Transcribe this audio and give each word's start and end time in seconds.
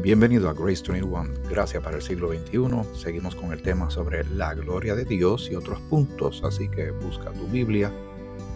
Bienvenido 0.00 0.48
a 0.48 0.52
Grace 0.52 0.84
21, 0.92 1.24
Gracias 1.50 1.82
para 1.82 1.96
el 1.96 2.02
siglo 2.02 2.28
XXI. 2.28 2.96
Seguimos 2.96 3.34
con 3.34 3.52
el 3.52 3.62
tema 3.62 3.90
sobre 3.90 4.24
la 4.26 4.54
gloria 4.54 4.94
de 4.94 5.04
Dios 5.04 5.50
y 5.50 5.56
otros 5.56 5.80
puntos, 5.90 6.40
así 6.44 6.68
que 6.68 6.92
busca 6.92 7.32
tu 7.32 7.48
Biblia, 7.48 7.92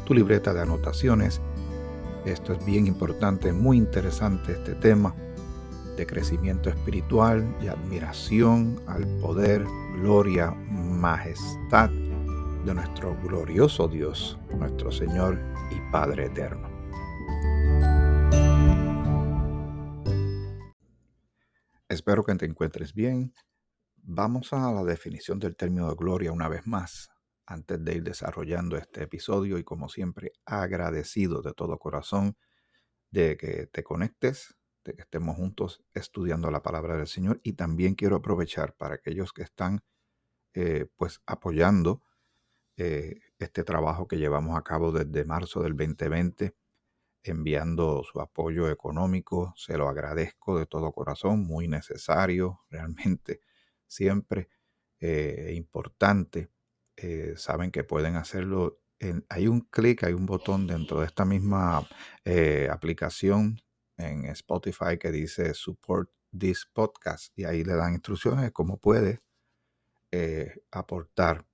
tu 0.04 0.14
libreta 0.14 0.54
de 0.54 0.60
anotaciones. 0.60 1.40
Esto 2.24 2.52
es 2.52 2.64
bien 2.64 2.86
importante, 2.86 3.52
muy 3.52 3.76
interesante 3.76 4.52
este 4.52 4.76
tema 4.76 5.16
de 5.96 6.06
crecimiento 6.06 6.70
espiritual 6.70 7.44
y 7.60 7.66
admiración 7.66 8.80
al 8.86 9.04
poder, 9.18 9.64
gloria, 10.00 10.52
majestad 10.52 11.90
de 11.90 12.72
nuestro 12.72 13.16
glorioso 13.20 13.88
Dios, 13.88 14.38
nuestro 14.56 14.92
Señor 14.92 15.40
y 15.72 15.90
Padre 15.90 16.26
eterno. 16.26 16.71
Espero 21.92 22.24
que 22.24 22.34
te 22.36 22.46
encuentres 22.46 22.94
bien. 22.94 23.34
Vamos 23.96 24.54
a 24.54 24.72
la 24.72 24.82
definición 24.82 25.38
del 25.38 25.56
término 25.56 25.90
de 25.90 25.94
gloria 25.94 26.32
una 26.32 26.48
vez 26.48 26.66
más, 26.66 27.10
antes 27.44 27.84
de 27.84 27.96
ir 27.96 28.02
desarrollando 28.02 28.78
este 28.78 29.02
episodio 29.02 29.58
y 29.58 29.62
como 29.62 29.90
siempre 29.90 30.32
agradecido 30.46 31.42
de 31.42 31.52
todo 31.52 31.78
corazón 31.78 32.38
de 33.10 33.36
que 33.36 33.66
te 33.66 33.82
conectes, 33.82 34.54
de 34.84 34.94
que 34.94 35.02
estemos 35.02 35.36
juntos 35.36 35.84
estudiando 35.92 36.50
la 36.50 36.62
palabra 36.62 36.96
del 36.96 37.08
Señor 37.08 37.42
y 37.42 37.52
también 37.52 37.94
quiero 37.94 38.16
aprovechar 38.16 38.74
para 38.74 38.94
aquellos 38.94 39.34
que 39.34 39.42
están 39.42 39.80
eh, 40.54 40.86
pues 40.96 41.20
apoyando 41.26 42.00
eh, 42.78 43.20
este 43.38 43.64
trabajo 43.64 44.08
que 44.08 44.16
llevamos 44.16 44.56
a 44.56 44.62
cabo 44.62 44.92
desde 44.92 45.26
marzo 45.26 45.62
del 45.62 45.76
2020 45.76 46.54
enviando 47.22 48.02
su 48.04 48.20
apoyo 48.20 48.68
económico. 48.70 49.54
Se 49.56 49.76
lo 49.76 49.88
agradezco 49.88 50.58
de 50.58 50.66
todo 50.66 50.92
corazón, 50.92 51.46
muy 51.46 51.68
necesario, 51.68 52.60
realmente 52.70 53.40
siempre 53.86 54.48
eh, 55.00 55.52
importante. 55.56 56.50
Eh, 56.96 57.34
saben 57.36 57.70
que 57.70 57.84
pueden 57.84 58.16
hacerlo. 58.16 58.80
En, 58.98 59.24
hay 59.28 59.48
un 59.48 59.62
clic, 59.62 60.04
hay 60.04 60.12
un 60.12 60.26
botón 60.26 60.66
dentro 60.66 61.00
de 61.00 61.06
esta 61.06 61.24
misma 61.24 61.88
eh, 62.24 62.68
aplicación 62.70 63.60
en 63.96 64.26
Spotify 64.26 64.98
que 64.98 65.10
dice 65.10 65.54
Support 65.54 66.10
this 66.36 66.66
podcast 66.72 67.36
y 67.36 67.44
ahí 67.44 67.64
le 67.64 67.74
dan 67.74 67.94
instrucciones 67.94 68.42
de 68.42 68.52
cómo 68.52 68.78
puede 68.78 69.20
aportar 70.70 71.46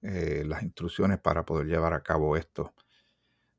las 0.00 0.62
instrucciones 0.62 1.18
para 1.18 1.44
poder 1.44 1.66
llevar 1.66 1.94
a 1.94 2.02
cabo 2.02 2.36
esto 2.36 2.72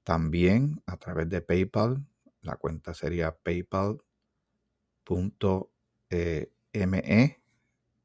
también 0.05 0.81
a 0.85 0.95
través 0.97 1.27
de 1.29 1.41
PayPal. 1.41 2.05
La 2.41 2.55
cuenta 2.55 2.93
sería 2.93 3.35
paypal.me 3.35 4.05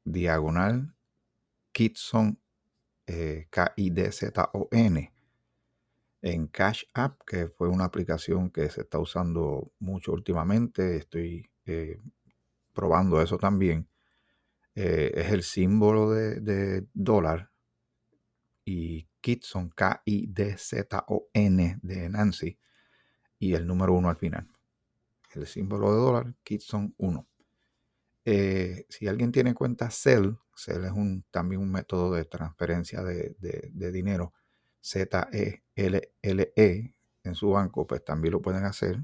diagonal 0.03 0.95
Kitson 1.71 2.39
eh, 3.07 3.47
K-I-D-Z-O-N 3.49 5.13
en 6.23 6.47
Cash 6.47 6.83
App, 6.93 7.21
que 7.25 7.47
fue 7.47 7.69
una 7.69 7.85
aplicación 7.85 8.49
que 8.49 8.69
se 8.69 8.81
está 8.81 8.99
usando 8.99 9.71
mucho 9.79 10.11
últimamente. 10.11 10.97
Estoy 10.97 11.49
eh, 11.65 11.99
probando 12.73 13.21
eso 13.21 13.37
también. 13.37 13.87
Eh, 14.73 15.11
es 15.15 15.31
el 15.31 15.43
símbolo 15.43 16.09
de, 16.11 16.39
de, 16.39 16.87
dólar 16.93 17.50
y 18.71 19.09
Kitson, 19.19 19.69
K-I-D-Z-O-N 19.69 20.19
de 21.81 22.09
Nancy, 22.09 22.57
y 23.37 23.53
el 23.53 23.67
número 23.67 23.93
1 23.93 24.09
al 24.09 24.15
final. 24.15 24.47
El 25.33 25.45
símbolo 25.45 25.91
de 25.93 25.99
dólar, 25.99 26.33
Kitson 26.43 26.95
1. 26.97 27.27
Eh, 28.23 28.85
si 28.89 29.07
alguien 29.07 29.31
tiene 29.31 29.53
cuenta 29.53 29.89
Cell, 29.89 30.35
Cell 30.55 30.85
es 30.85 30.91
un, 30.91 31.25
también 31.31 31.61
un 31.61 31.71
método 31.71 32.13
de 32.13 32.23
transferencia 32.25 33.03
de, 33.03 33.35
dinero, 33.91 34.33
Z-E-L-L-E, 34.79 36.53
e, 36.55 36.95
en 37.23 37.35
su 37.35 37.49
banco, 37.51 37.85
pues 37.85 38.05
también 38.05 38.31
lo 38.31 38.41
pueden 38.41 38.65
hacer 38.65 38.99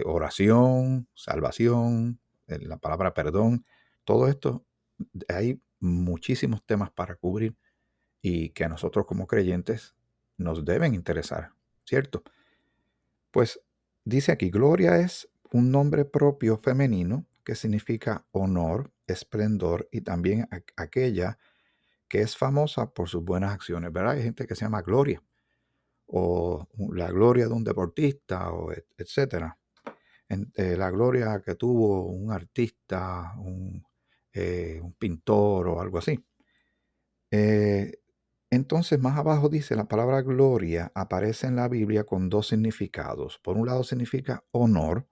oración, 0.07 1.09
salvación, 1.15 2.19
la 2.49 2.79
palabra 2.79 3.15
perdón. 3.15 3.65
Todo 4.03 4.27
esto, 4.27 4.67
hay 5.29 5.63
muchísimos 5.79 6.67
temas 6.67 6.91
para 6.91 7.15
cubrir 7.15 7.57
y 8.21 8.49
que 8.49 8.65
a 8.65 8.69
nosotros 8.69 9.07
como 9.07 9.29
creyentes 9.29 9.95
nos 10.37 10.65
deben 10.65 10.95
interesar, 10.95 11.53
¿cierto? 11.85 12.25
Pues 13.31 13.61
Dice 14.09 14.33
aquí, 14.33 14.49
Gloria 14.49 14.97
es 15.01 15.29
un 15.53 15.71
nombre 15.71 16.07
propio 16.07 16.57
femenino 16.57 17.27
que 17.45 17.55
significa 17.55 18.25
honor, 18.31 18.91
esplendor 19.07 19.87
y 19.93 20.01
también 20.01 20.49
aquella 20.77 21.39
que 22.09 22.23
es 22.23 22.35
famosa 22.35 22.91
por 22.95 23.11
sus 23.11 23.23
buenas 23.23 23.53
acciones, 23.53 23.93
¿verdad? 23.93 24.13
Hay 24.13 24.23
gente 24.23 24.47
que 24.47 24.55
se 24.55 24.65
llama 24.65 24.81
Gloria 24.81 25.23
o 26.07 26.67
la 26.91 27.11
gloria 27.11 27.49
de 27.49 27.53
un 27.53 27.63
deportista, 27.63 28.51
o 28.51 28.73
etcétera. 28.97 29.59
Eh, 30.31 30.75
la 30.79 30.91
gloria 30.91 31.43
que 31.45 31.57
tuvo 31.57 32.07
un 32.07 32.33
artista, 32.33 33.35
un, 33.37 33.85
eh, 34.33 34.81
pintor 34.99 35.69
o 35.69 35.83
algo 35.83 35.99
así. 35.99 36.19
Eh, 37.31 37.93
entonces, 38.51 38.99
más 38.99 39.19
abajo 39.19 39.51
dice, 39.51 39.77
la 39.77 39.89
palabra 39.89 40.23
gloria 40.23 40.91
aparece 40.95 41.47
en 41.47 41.57
la 41.57 41.69
Biblia 41.69 42.05
con 42.05 42.31
dos 42.31 42.49
significados. 42.49 43.39
Por 43.43 43.59
un 43.59 43.67
lado 43.67 43.85
significa 43.85 44.43
honor, 44.53 45.07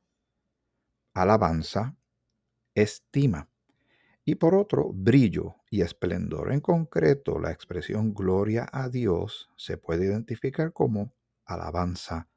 alabanza, 1.13 1.97
estima. 2.75 3.51
Y 4.25 4.37
por 4.37 4.55
otro, 4.55 4.91
brillo 4.93 5.57
y 5.71 5.83
esplendor. 5.83 6.51
En 6.51 6.61
concreto, 6.61 7.39
la 7.39 7.53
expresión 7.53 8.15
gloria 8.15 8.69
a 8.73 8.89
Dios 8.89 9.51
se 9.57 9.77
puede 9.77 10.07
identificar 10.07 10.73
como 10.73 11.15
alabanza 11.45 12.29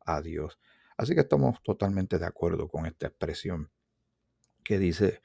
a 0.00 0.20
Dios. 0.20 0.58
Así 0.96 1.14
que 1.14 1.20
estamos 1.20 1.62
totalmente 1.62 2.18
de 2.18 2.26
acuerdo 2.26 2.68
con 2.68 2.86
esta 2.86 3.06
expresión 3.06 3.70
que 4.64 4.78
dice 4.78 5.22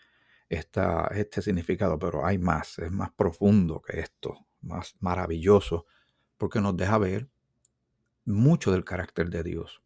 este 0.50 1.42
significado, 1.42 1.98
pero 1.98 2.26
hay 2.26 2.38
más, 2.38 2.80
es 2.80 2.92
más 2.92 3.12
profundo 3.12 3.82
que 3.82 4.00
esto 4.00 4.49
más 4.62 4.96
maravilloso, 5.00 5.86
porque 6.38 6.62
nos 6.62 6.76
deja 6.78 6.98
ver 6.98 7.30
mucho 8.26 8.72
del 8.72 8.86
carácter 8.86 9.30
de 9.30 9.44
Dios. 9.44 9.82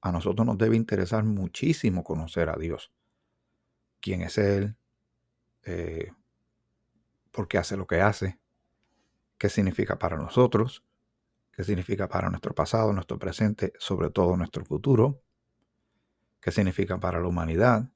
A 0.00 0.12
nosotros 0.12 0.46
nos 0.46 0.58
debe 0.58 0.76
interesar 0.76 1.24
muchísimo 1.24 2.04
conocer 2.04 2.48
a 2.48 2.56
Dios. 2.56 2.92
¿Quién 4.00 4.22
es 4.22 4.38
Él? 4.38 4.76
Eh, 5.64 6.12
¿Por 7.30 7.48
qué 7.48 7.58
hace 7.58 7.76
lo 7.76 7.86
que 7.86 8.00
hace? 8.00 8.38
¿Qué 9.38 9.48
significa 9.48 9.98
para 9.98 10.16
nosotros? 10.16 10.84
qué 11.58 11.64
significa 11.64 12.08
para 12.08 12.30
nuestro 12.30 12.54
pasado, 12.54 12.92
nuestro 12.92 13.18
presente, 13.18 13.72
sobre 13.80 14.10
todo 14.10 14.36
nuestro 14.36 14.64
futuro, 14.64 15.20
qué 16.40 16.52
significa 16.52 17.00
para 17.00 17.18
la 17.18 17.26
humanidad, 17.26 17.90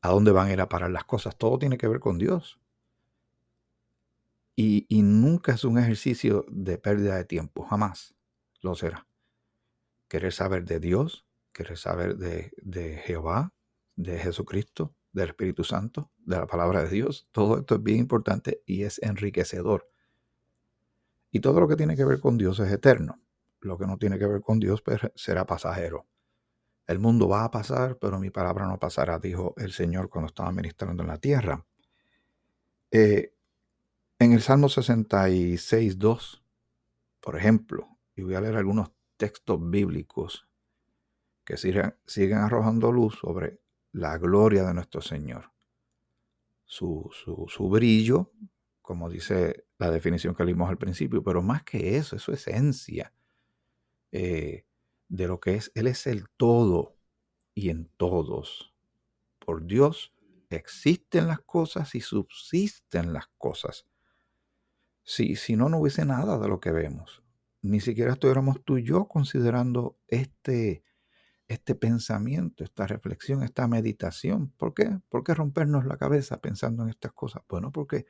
a 0.00 0.08
dónde 0.08 0.32
van 0.32 0.48
a 0.48 0.52
ir 0.52 0.60
a 0.60 0.68
parar 0.68 0.90
las 0.90 1.04
cosas. 1.04 1.36
Todo 1.36 1.56
tiene 1.56 1.78
que 1.78 1.86
ver 1.86 2.00
con 2.00 2.18
Dios. 2.18 2.59
Y, 4.62 5.02
nunca 5.02 5.52
es 5.52 5.64
un 5.64 5.78
ejercicio 5.78 6.44
de 6.50 6.76
pérdida 6.76 7.16
de 7.16 7.24
tiempo, 7.24 7.62
jamás 7.62 8.14
lo 8.60 8.74
será. 8.74 9.08
Querer 10.06 10.34
saber 10.34 10.66
de 10.66 10.78
Dios, 10.78 11.26
querer 11.50 11.78
saber 11.78 12.18
de, 12.18 12.52
de 12.58 12.98
Jehová, 12.98 13.54
de 13.96 14.18
Jesucristo, 14.18 14.94
del 15.12 15.30
Espíritu 15.30 15.64
Santo, 15.64 16.10
de 16.18 16.36
la 16.36 16.46
palabra 16.46 16.82
de 16.82 16.90
Dios, 16.90 17.26
todo 17.32 17.60
esto 17.60 17.76
es 17.76 17.82
bien 17.82 18.00
importante 18.00 18.62
y 18.66 18.82
es 18.82 19.02
enriquecedor. 19.02 19.88
Y 21.30 21.40
todo 21.40 21.58
lo 21.60 21.66
que 21.66 21.76
tiene 21.76 21.96
que 21.96 22.04
ver 22.04 22.20
con 22.20 22.36
Dios 22.36 22.60
es 22.60 22.70
eterno. 22.70 23.18
Lo 23.60 23.78
que 23.78 23.86
no 23.86 23.96
tiene 23.96 24.18
que 24.18 24.26
ver 24.26 24.42
con 24.42 24.60
Dios 24.60 24.82
pues, 24.82 25.00
será 25.14 25.46
pasajero. 25.46 26.06
El 26.86 26.98
mundo 26.98 27.28
va 27.28 27.44
a 27.44 27.50
pasar, 27.50 27.96
pero 27.98 28.18
mi 28.18 28.28
palabra 28.28 28.66
no 28.66 28.78
pasará, 28.78 29.18
dijo 29.18 29.54
el 29.56 29.72
Señor 29.72 30.10
cuando 30.10 30.26
estaba 30.26 30.52
ministrando 30.52 31.02
en 31.02 31.08
la 31.08 31.16
tierra. 31.16 31.64
Eh, 32.90 33.32
en 34.20 34.32
el 34.32 34.42
Salmo 34.42 34.68
66, 34.68 35.98
2, 35.98 36.44
por 37.20 37.36
ejemplo, 37.36 37.88
y 38.14 38.22
voy 38.22 38.34
a 38.34 38.42
leer 38.42 38.54
algunos 38.54 38.92
textos 39.16 39.58
bíblicos 39.62 40.46
que 41.42 41.56
siguen, 41.56 41.96
siguen 42.06 42.38
arrojando 42.38 42.92
luz 42.92 43.18
sobre 43.18 43.60
la 43.92 44.18
gloria 44.18 44.64
de 44.64 44.74
nuestro 44.74 45.00
Señor. 45.00 45.50
Su, 46.66 47.10
su, 47.48 47.68
brillo, 47.70 48.30
como 48.82 49.08
dice 49.08 49.64
la 49.78 49.90
definición 49.90 50.34
que 50.34 50.44
leímos 50.44 50.68
al 50.68 50.78
principio, 50.78 51.24
pero 51.24 51.40
más 51.40 51.64
que 51.64 51.96
eso, 51.96 52.14
es 52.14 52.22
su 52.22 52.32
esencia 52.32 53.14
eh, 54.12 54.66
de 55.08 55.28
lo 55.28 55.40
que 55.40 55.54
es. 55.54 55.72
Él 55.74 55.86
es 55.86 56.06
el 56.06 56.28
todo 56.36 56.98
y 57.54 57.70
en 57.70 57.90
todos. 57.96 58.74
Por 59.38 59.64
Dios 59.66 60.12
existen 60.50 61.26
las 61.26 61.40
cosas 61.40 61.94
y 61.94 62.02
subsisten 62.02 63.14
las 63.14 63.28
cosas. 63.38 63.86
Si, 65.02 65.36
si 65.36 65.56
no, 65.56 65.68
no 65.68 65.78
hubiese 65.78 66.04
nada 66.04 66.38
de 66.38 66.48
lo 66.48 66.60
que 66.60 66.72
vemos. 66.72 67.22
Ni 67.62 67.80
siquiera 67.80 68.12
estuviéramos 68.12 68.64
tú 68.64 68.78
y 68.78 68.84
yo 68.84 69.06
considerando 69.06 69.98
este, 70.08 70.82
este 71.48 71.74
pensamiento, 71.74 72.64
esta 72.64 72.86
reflexión, 72.86 73.42
esta 73.42 73.66
meditación. 73.66 74.52
¿Por 74.56 74.72
qué? 74.72 75.00
¿Por 75.08 75.24
qué 75.24 75.34
rompernos 75.34 75.84
la 75.84 75.96
cabeza 75.96 76.40
pensando 76.40 76.84
en 76.84 76.90
estas 76.90 77.12
cosas? 77.12 77.42
Bueno, 77.48 77.72
porque 77.72 78.06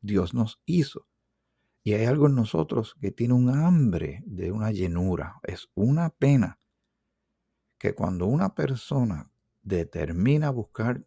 Dios 0.00 0.34
nos 0.34 0.60
hizo. 0.66 1.06
Y 1.84 1.94
hay 1.94 2.04
algo 2.04 2.26
en 2.26 2.36
nosotros 2.36 2.94
que 3.00 3.10
tiene 3.10 3.34
un 3.34 3.50
hambre 3.50 4.22
de 4.24 4.52
una 4.52 4.70
llenura. 4.70 5.40
Es 5.42 5.68
una 5.74 6.10
pena 6.10 6.60
que 7.78 7.94
cuando 7.94 8.26
una 8.26 8.54
persona 8.54 9.32
determina 9.62 10.50
buscar 10.50 11.04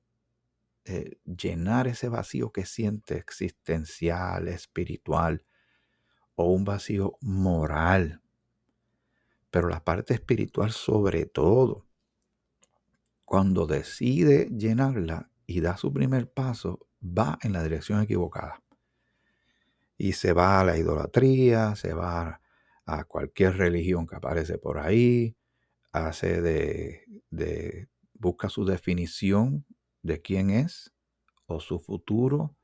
eh, 0.86 1.18
llenar 1.26 1.88
ese 1.88 2.10
vacío 2.10 2.52
que 2.52 2.66
siente 2.66 3.18
existencial, 3.18 4.48
espiritual, 4.48 5.44
o 6.36 6.52
un 6.52 6.64
vacío 6.64 7.18
moral, 7.22 8.22
pero 9.50 9.68
la 9.68 9.84
parte 9.84 10.14
espiritual 10.14 10.72
sobre 10.72 11.26
todo. 11.26 11.88
Cuando 13.24 13.66
decide 13.66 14.50
llenarla 14.56 15.32
y 15.48 15.62
da 15.62 15.78
su 15.78 15.92
primer 15.92 16.30
paso, 16.32 16.88
va 17.02 17.40
en 17.42 17.54
la 17.54 17.64
dirección 17.64 18.02
equivocada. 18.02 18.62
Y 19.98 20.14
se 20.14 20.34
va 20.34 20.60
a 20.60 20.66
la 20.66 20.78
idolatría, 20.78 21.76
se 21.76 21.94
va 21.94 22.42
a 22.86 23.04
cualquier 23.06 23.58
religión 23.58 24.06
que 24.06 24.18
aparece 24.18 24.60
por 24.60 24.78
ahí, 24.78 25.36
hace 25.92 26.42
de, 26.42 27.06
de 27.32 27.88
busca 28.14 28.50
su 28.50 28.66
definición 28.66 29.66
de 30.06 30.22
quién 30.22 30.52
es 30.52 30.94
o 31.48 31.60
su 31.60 31.80
futuro 31.80 32.56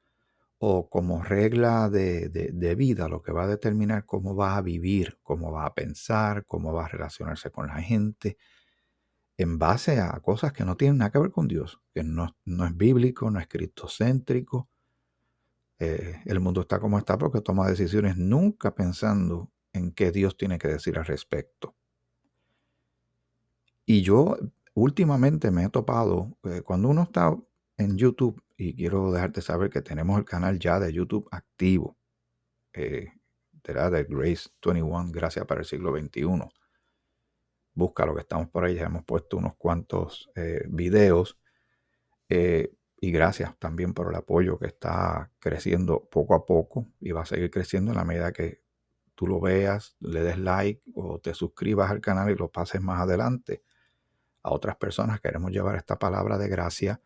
o 0.59 0.89
como 0.89 1.23
regla 1.23 1.89
de, 1.89 2.75
vida, 2.77 3.09
lo 3.09 3.23
que 3.23 3.31
va 3.31 3.45
a 3.45 3.47
determinar 3.47 4.05
cómo 4.05 4.35
va 4.35 4.57
a 4.57 4.61
vivir, 4.61 5.17
cómo 5.23 5.51
va 5.51 5.65
a 5.65 5.73
pensar, 5.73 6.45
cómo 6.45 6.71
va 6.71 6.85
a 6.85 6.87
relacionarse 6.87 7.49
con 7.49 7.65
la 7.65 7.81
gente, 7.81 8.37
en 9.37 9.57
base 9.57 9.99
a 9.99 10.11
cosas 10.19 10.53
que 10.53 10.63
no 10.63 10.77
tienen 10.77 10.99
nada 10.99 11.11
que 11.11 11.17
ver 11.17 11.31
con 11.31 11.47
Dios, 11.47 11.81
que 11.95 12.03
no, 12.03 12.35
es 12.45 12.77
bíblico, 12.77 13.31
no 13.31 13.39
es 13.39 13.47
cristocéntrico. 13.47 14.69
Eh, 15.79 16.21
el 16.25 16.39
mundo 16.39 16.61
está 16.61 16.79
como 16.79 16.99
está 16.99 17.17
porque 17.17 17.41
toma 17.41 17.67
decisiones 17.67 18.17
nunca 18.17 18.75
pensando 18.75 19.49
en 19.73 19.91
qué 19.91 20.11
Dios 20.11 20.37
tiene 20.37 20.59
que 20.59 20.67
decir 20.67 20.99
al 20.99 21.05
respecto. 21.05 21.75
Y 23.87 24.03
yo 24.03 24.37
últimamente 24.73 25.51
me 25.51 25.63
he 25.65 25.69
topado, 25.69 26.37
eh, 26.43 26.61
cuando 26.61 26.89
uno 26.89 27.03
está 27.03 27.35
en 27.77 27.97
YouTube 27.97 28.41
y 28.57 28.75
quiero 28.75 29.11
dejarte 29.11 29.41
saber 29.41 29.69
que 29.69 29.81
tenemos 29.81 30.17
el 30.19 30.25
canal 30.25 30.59
ya 30.59 30.79
de 30.79 30.93
YouTube 30.93 31.27
activo. 31.31 31.97
Eh, 32.73 33.11
de 33.63 34.03
Grace 34.05 34.49
21, 34.63 35.11
Gracias 35.11 35.45
para 35.45 35.61
el 35.61 35.65
siglo 35.65 35.95
XXI. 35.97 36.27
Busca 37.73 38.05
lo 38.05 38.13
que 38.13 38.21
estamos 38.21 38.49
por 38.49 38.65
ahí. 38.65 38.75
Ya 38.75 38.85
hemos 38.85 39.03
puesto 39.03 39.37
unos 39.37 39.55
cuantos 39.55 40.29
eh, 40.35 40.63
videos. 40.67 41.37
Eh, 42.29 42.73
y 42.99 43.11
gracias 43.11 43.57
también 43.57 43.93
por 43.93 44.09
el 44.09 44.15
apoyo 44.15 44.59
que 44.59 44.67
está 44.67 45.31
creciendo 45.39 46.07
poco 46.09 46.35
a 46.35 46.45
poco 46.45 46.87
y 46.99 47.11
va 47.11 47.21
a 47.21 47.25
seguir 47.25 47.49
creciendo 47.49 47.91
en 47.91 47.97
la 47.97 48.05
medida 48.05 48.31
que 48.31 48.61
tú 49.15 49.27
lo 49.27 49.39
veas, 49.39 49.95
le 49.99 50.21
des 50.21 50.37
like 50.37 50.81
o 50.93 51.19
te 51.19 51.33
suscribas 51.33 51.89
al 51.89 51.99
canal 51.99 52.29
y 52.29 52.35
lo 52.35 52.51
pases 52.51 52.81
más 52.81 53.01
adelante 53.01 53.63
a 54.43 54.51
otras 54.51 54.75
personas. 54.77 55.21
Queremos 55.21 55.51
llevar 55.51 55.75
esta 55.75 55.97
palabra 55.99 56.37
de 56.37 56.47
gracia 56.47 57.01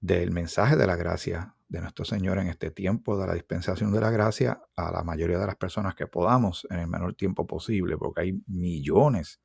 del 0.00 0.32
mensaje 0.32 0.76
de 0.76 0.86
la 0.86 0.96
gracia 0.96 1.54
de 1.68 1.80
nuestro 1.80 2.04
Señor 2.04 2.38
en 2.38 2.48
este 2.48 2.70
tiempo 2.70 3.16
de 3.16 3.26
la 3.26 3.34
dispensación 3.34 3.92
de 3.92 4.00
la 4.00 4.10
gracia 4.10 4.60
a 4.76 4.90
la 4.90 5.02
mayoría 5.04 5.38
de 5.38 5.46
las 5.46 5.56
personas 5.56 5.94
que 5.94 6.06
podamos 6.06 6.66
en 6.70 6.80
el 6.80 6.86
menor 6.86 7.14
tiempo 7.14 7.46
posible, 7.46 7.96
porque 7.96 8.20
hay 8.22 8.42
millones 8.46 9.40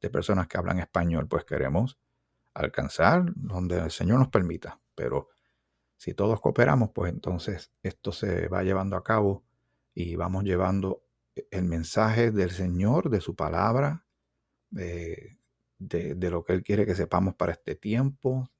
de 0.00 0.08
personas 0.08 0.46
que 0.46 0.56
hablan 0.56 0.78
español, 0.78 1.28
pues 1.28 1.44
queremos 1.44 1.98
alcanzar 2.54 3.32
donde 3.34 3.78
el 3.78 3.90
Señor 3.90 4.18
nos 4.18 4.28
permita. 4.28 4.80
Pero 4.94 5.28
si 5.96 6.14
todos 6.14 6.40
cooperamos, 6.40 6.90
pues 6.94 7.12
entonces 7.12 7.72
esto 7.82 8.12
se 8.12 8.48
va 8.48 8.62
llevando 8.62 8.96
a 8.96 9.04
cabo 9.04 9.44
y 9.94 10.16
vamos 10.16 10.44
llevando 10.44 11.04
el 11.50 11.64
mensaje 11.64 12.30
del 12.30 12.50
Señor, 12.50 13.10
de 13.10 13.20
su 13.20 13.34
palabra, 13.34 14.04
de, 15.88 16.14
de 16.14 16.30
lo 16.30 16.44
que 16.44 16.52
Él 16.54 16.62
quiere 16.62 16.86
que 16.86 16.94
sepamos 16.94 17.34
para 17.34 17.52
este 17.52 17.74
tiempo, 17.74 18.50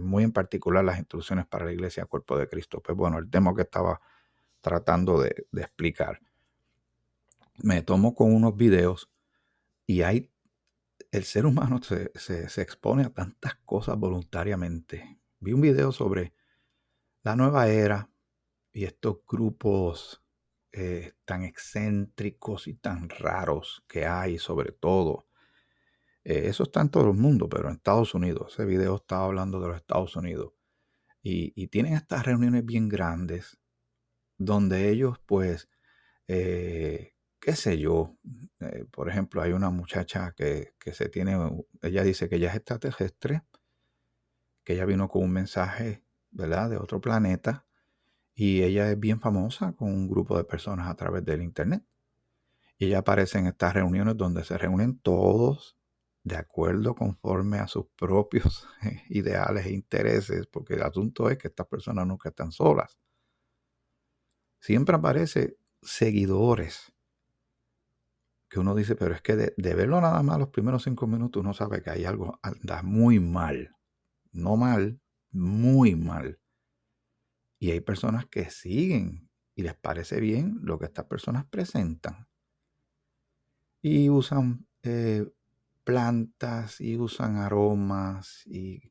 muy 0.00 0.24
en 0.24 0.32
particular 0.32 0.84
las 0.84 0.98
instrucciones 0.98 1.46
para 1.46 1.66
la 1.66 1.72
iglesia 1.72 2.06
cuerpo 2.06 2.38
de 2.38 2.48
Cristo. 2.48 2.82
Pues 2.82 2.96
bueno, 2.96 3.18
el 3.18 3.30
tema 3.30 3.54
que 3.54 3.62
estaba 3.62 4.00
tratando 4.60 5.20
de, 5.20 5.46
explicar. 5.52 6.20
Me 7.58 7.82
tomo 7.82 8.14
con 8.14 8.34
unos 8.34 8.56
videos 8.56 9.10
y 9.86 10.02
hay, 10.02 10.30
el 11.10 11.24
ser 11.24 11.46
humano 11.46 11.80
se, 11.82 12.10
expone 12.60 13.04
a 13.04 13.10
tantas 13.10 13.56
cosas 13.64 13.96
voluntariamente. 13.98 15.20
Vi 15.38 15.52
un 15.52 15.60
video 15.60 15.92
sobre 15.92 16.34
la 17.22 17.36
nueva 17.36 17.68
era 17.68 18.10
y 18.72 18.84
estos 18.84 19.18
grupos 19.26 20.22
eh, 20.72 21.12
tan 21.24 21.44
excéntricos 21.44 22.66
y 22.66 22.74
tan 22.74 23.08
raros 23.08 23.84
que 23.86 24.06
hay, 24.06 24.38
sobre 24.38 24.72
todo 24.72 25.25
eh, 26.28 26.48
eso 26.48 26.64
está 26.64 26.80
en 26.80 26.88
todo 26.88 27.12
el 27.12 27.16
mundo, 27.16 27.48
pero 27.48 27.68
en 27.68 27.76
Estados 27.76 28.12
Unidos, 28.12 28.54
ese 28.54 28.64
video 28.64 28.96
estaba 28.96 29.26
hablando 29.26 29.60
de 29.60 29.68
los 29.68 29.76
Estados 29.76 30.16
Unidos. 30.16 30.54
Y, 31.22 31.68
tienen 31.68 31.94
estas 31.94 32.26
reuniones 32.26 32.66
bien 32.66 32.88
grandes 32.88 33.58
donde 34.36 34.90
ellos, 34.90 35.20
pues, 35.24 35.68
eh, 36.26 37.14
qué 37.40 37.54
sé 37.54 37.78
yo, 37.78 38.16
eh, 38.58 38.86
por 38.90 39.08
ejemplo, 39.08 39.40
hay 39.40 39.52
una 39.52 39.70
muchacha 39.70 40.32
que, 40.36 40.74
se 40.92 41.08
tiene, 41.08 41.36
ella 41.82 42.02
dice 42.02 42.28
que 42.28 42.36
ella 42.36 42.50
es 42.50 42.56
extraterrestre, 42.56 43.42
que 44.64 44.74
ella 44.74 44.84
vino 44.84 45.08
con 45.08 45.22
un 45.22 45.30
mensaje, 45.30 46.02
¿verdad?, 46.32 46.70
de 46.70 46.78
otro 46.78 47.00
planeta, 47.00 47.66
y 48.34 48.62
ella 48.64 48.90
es 48.90 48.98
bien 48.98 49.20
famosa 49.20 49.74
con 49.74 49.92
un 49.92 50.08
grupo 50.08 50.36
de 50.36 50.44
personas 50.44 50.88
a 50.88 50.96
través 50.96 51.24
del 51.24 51.42
Internet. 51.42 51.84
Y 52.78 52.86
ella 52.86 52.98
aparece 52.98 53.38
en 53.38 53.46
estas 53.46 53.74
reuniones 53.74 54.16
donde 54.16 54.44
se 54.44 54.58
reúnen 54.58 54.98
todos 54.98 55.75
de 56.26 56.34
acuerdo 56.34 56.96
conforme 56.96 57.58
a 57.58 57.68
sus 57.68 57.86
propios 57.96 58.66
ideales 59.10 59.64
e 59.64 59.72
intereses, 59.72 60.48
porque 60.48 60.74
el 60.74 60.82
asunto 60.82 61.30
es 61.30 61.38
que 61.38 61.46
estas 61.46 61.68
personas 61.68 62.04
nunca 62.04 62.30
están 62.30 62.50
solas. 62.50 62.98
Siempre 64.60 64.96
aparece 64.96 65.56
seguidores 65.82 66.92
que 68.50 68.58
uno 68.58 68.74
dice, 68.74 68.96
pero 68.96 69.14
es 69.14 69.22
que 69.22 69.36
de, 69.36 69.54
verlo 69.56 70.00
nada 70.00 70.20
más 70.24 70.40
los 70.40 70.48
primeros 70.48 70.82
cinco 70.82 71.06
minutos 71.06 71.40
uno 71.40 71.54
sabe 71.54 71.80
que 71.80 71.90
hay 71.90 72.04
algo 72.04 72.40
anda 72.42 72.82
muy 72.82 73.20
mal. 73.20 73.76
No 74.32 74.56
mal, 74.56 75.00
muy 75.30 75.94
mal. 75.94 76.40
Y 77.60 77.70
hay 77.70 77.80
personas 77.80 78.26
que 78.26 78.50
siguen 78.50 79.30
y 79.54 79.62
les 79.62 79.76
parece 79.76 80.20
bien 80.20 80.58
lo 80.62 80.76
que 80.76 80.86
estas 80.86 81.04
personas 81.04 81.46
presentan. 81.46 82.26
y 83.80 84.10
usan 84.10 84.66
eh, 84.82 85.24
plantas 85.86 86.80
y 86.80 86.98
usan 86.98 87.36
aromas 87.36 88.42
y 88.44 88.90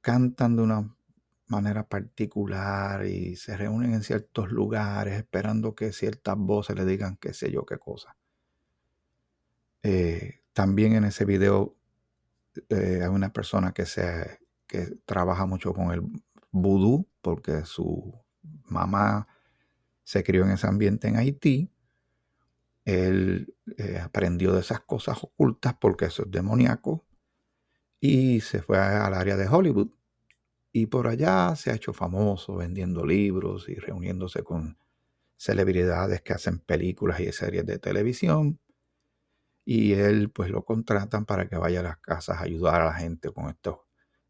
cantan 0.00 0.54
de 0.54 0.62
una 0.62 0.96
manera 1.48 1.88
particular 1.88 3.04
y 3.04 3.34
se 3.34 3.56
reúnen 3.56 3.94
en 3.94 4.04
ciertos 4.04 4.52
lugares 4.52 5.14
esperando 5.14 5.74
que 5.74 5.92
ciertas 5.92 6.36
voces 6.38 6.76
le 6.76 6.84
digan 6.84 7.16
qué 7.16 7.34
sé 7.34 7.50
yo 7.50 7.66
qué 7.66 7.78
cosa. 7.78 8.16
Eh, 9.82 10.42
también 10.52 10.94
en 10.94 11.04
ese 11.04 11.24
video 11.24 11.74
eh, 12.68 13.00
hay 13.02 13.08
una 13.08 13.32
persona 13.32 13.72
que, 13.72 13.84
se, 13.84 14.38
que 14.68 14.96
trabaja 15.06 15.46
mucho 15.46 15.74
con 15.74 15.90
el 15.90 16.02
vudú 16.52 17.08
porque 17.22 17.64
su 17.64 18.14
mamá 18.66 19.26
se 20.04 20.22
crió 20.22 20.44
en 20.44 20.52
ese 20.52 20.68
ambiente 20.68 21.08
en 21.08 21.16
Haití. 21.16 21.73
Él 22.84 23.54
eh, 23.78 23.98
aprendió 23.98 24.52
de 24.52 24.60
esas 24.60 24.80
cosas 24.80 25.22
ocultas 25.22 25.74
porque 25.80 26.06
eso 26.06 26.24
es 26.24 26.30
demoníaco 26.30 27.04
y 28.00 28.40
se 28.40 28.60
fue 28.60 28.78
al 28.78 29.14
área 29.14 29.36
de 29.36 29.48
Hollywood 29.48 29.88
y 30.72 30.86
por 30.86 31.06
allá 31.06 31.54
se 31.56 31.70
ha 31.70 31.74
hecho 31.74 31.92
famoso 31.92 32.56
vendiendo 32.56 33.06
libros 33.06 33.68
y 33.68 33.76
reuniéndose 33.76 34.42
con 34.42 34.76
celebridades 35.36 36.22
que 36.22 36.32
hacen 36.32 36.58
películas 36.58 37.20
y 37.20 37.30
series 37.32 37.64
de 37.64 37.78
televisión. 37.78 38.58
Y 39.64 39.92
él 39.94 40.30
pues 40.30 40.50
lo 40.50 40.64
contratan 40.64 41.24
para 41.24 41.48
que 41.48 41.56
vaya 41.56 41.80
a 41.80 41.84
las 41.84 41.98
casas 41.98 42.38
a 42.38 42.42
ayudar 42.42 42.82
a 42.82 42.86
la 42.86 42.94
gente 42.94 43.30
con 43.32 43.48
estos 43.48 43.78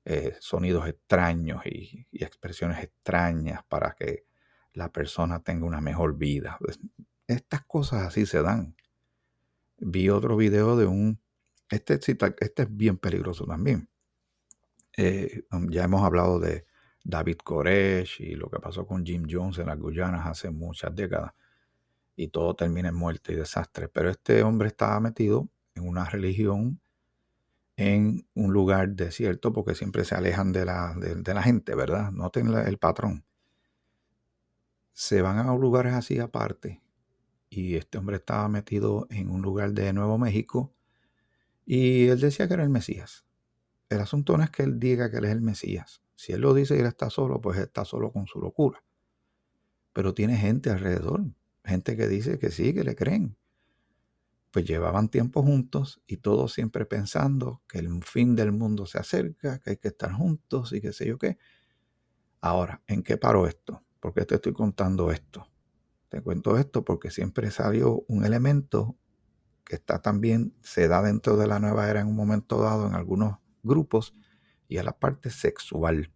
eh, 0.04 0.36
sonidos 0.38 0.86
extraños 0.86 1.64
y, 1.66 2.06
expresiones 2.12 2.84
extrañas 2.84 3.64
para 3.64 3.94
que 3.98 4.26
la 4.74 4.92
persona 4.92 5.42
tenga 5.42 5.66
una 5.66 5.80
mejor 5.80 6.16
vida. 6.16 6.58
Estas 7.26 7.64
cosas 7.64 8.06
así 8.06 8.26
se 8.26 8.42
dan. 8.42 8.76
Vi 9.78 10.08
otro 10.10 10.36
video 10.36 10.76
de 10.76 10.86
un... 10.86 11.20
Este, 11.70 11.94
este 11.94 12.62
es 12.62 12.76
bien 12.76 12.98
peligroso 12.98 13.46
también 13.46 13.88
eh, 14.96 15.44
um, 15.52 15.68
ya 15.70 15.84
hemos 15.84 16.02
hablado 16.02 16.38
de 16.38 16.66
David 17.02 17.38
Koresh 17.38 18.20
y 18.20 18.34
lo 18.34 18.48
que 18.48 18.58
pasó 18.58 18.86
con 18.86 19.04
Jim 19.04 19.26
Jones 19.28 19.58
en 19.58 19.66
las 19.66 19.78
Guyanas 19.78 20.26
hace 20.26 20.50
muchas 20.50 20.94
décadas. 20.94 21.32
Y 22.16 22.28
todo 22.28 22.54
termina 22.54 22.88
en 22.90 22.94
muerte 22.94 23.32
y 23.32 23.36
desastre. 23.36 23.88
Pero 23.88 24.10
este 24.10 24.42
hombre 24.42 24.68
estaba 24.68 25.00
metido 25.00 25.48
en 25.74 25.88
una 25.88 26.04
religión 26.04 26.80
en 27.76 28.24
un 28.34 28.52
lugar 28.52 28.90
desierto 28.90 29.52
porque 29.52 29.74
siempre 29.74 30.04
se 30.04 30.14
alejan 30.14 30.52
de 30.52 30.64
la, 30.64 30.94
de, 30.94 31.34
la 31.34 31.42
gente, 31.42 31.74
¿verdad? 31.74 32.12
Noten 32.12 32.54
el 32.54 32.78
patrón. 32.78 33.24
Se 34.92 35.22
van 35.22 35.38
a 35.38 35.52
lugares 35.56 35.92
así 35.92 36.20
aparte. 36.20 36.80
Y 37.48 37.76
este 37.76 37.98
hombre 37.98 38.16
estaba 38.16 38.48
metido 38.48 39.06
en 39.10 39.30
un 39.30 39.42
lugar 39.42 39.72
de 39.72 39.92
Nuevo 39.92 40.18
México. 40.18 40.72
Y 41.66 42.08
él 42.08 42.20
decía 42.20 42.48
que 42.48 42.54
era 42.54 42.62
el 42.62 42.70
Mesías. 42.70 43.24
El 43.88 44.00
asunto 44.00 44.36
no 44.36 44.42
es 44.44 44.50
que 44.50 44.62
él 44.62 44.78
diga 44.78 45.10
que 45.10 45.18
él 45.18 45.26
es 45.26 45.32
el 45.32 45.40
Mesías. 45.40 46.02
Si 46.16 46.32
él 46.32 46.40
lo 46.40 46.54
dice 46.54 46.76
y 46.76 46.80
él 46.80 46.86
está 46.86 47.10
solo, 47.10 47.40
pues 47.40 47.58
está 47.58 47.84
solo 47.84 48.12
con 48.12 48.26
su 48.26 48.40
locura. 48.40 48.82
Pero 49.92 50.14
tiene 50.14 50.36
gente 50.36 50.70
alrededor, 50.70 51.24
gente 51.64 51.96
que 51.96 52.08
dice 52.08 52.38
que 52.38 52.50
sí, 52.50 52.74
que 52.74 52.84
le 52.84 52.96
creen. 52.96 53.36
Pues 54.50 54.64
llevaban 54.64 55.08
tiempo 55.08 55.42
juntos 55.42 56.00
y 56.06 56.18
todos 56.18 56.52
siempre 56.52 56.86
pensando 56.86 57.62
que 57.68 57.78
el 57.78 58.02
fin 58.04 58.36
del 58.36 58.52
mundo 58.52 58.86
se 58.86 58.98
acerca, 58.98 59.58
que 59.58 59.70
hay 59.70 59.76
que 59.76 59.88
estar 59.88 60.12
juntos 60.12 60.72
y 60.72 60.80
qué 60.80 60.92
sé 60.92 61.06
yo 61.06 61.18
qué. 61.18 61.38
Ahora, 62.40 62.82
¿en 62.86 63.02
qué 63.02 63.16
paró 63.16 63.46
esto? 63.46 63.82
¿Por 64.00 64.14
qué 64.14 64.24
te 64.24 64.36
estoy 64.36 64.52
contando 64.52 65.10
esto? 65.10 65.48
Te 66.14 66.22
cuento 66.22 66.56
esto 66.58 66.84
porque 66.84 67.10
siempre 67.10 67.50
salió 67.50 68.04
un 68.06 68.24
elemento 68.24 68.96
que 69.64 69.74
está 69.74 70.00
también, 70.00 70.54
se 70.60 70.86
da 70.86 71.02
dentro 71.02 71.36
de 71.36 71.48
la 71.48 71.58
nueva 71.58 71.90
era 71.90 72.02
en 72.02 72.06
un 72.06 72.14
momento 72.14 72.62
dado 72.62 72.86
en 72.86 72.94
algunos 72.94 73.38
grupos 73.64 74.14
y 74.68 74.78
a 74.78 74.84
la 74.84 74.96
parte 74.96 75.30
sexual. 75.30 76.12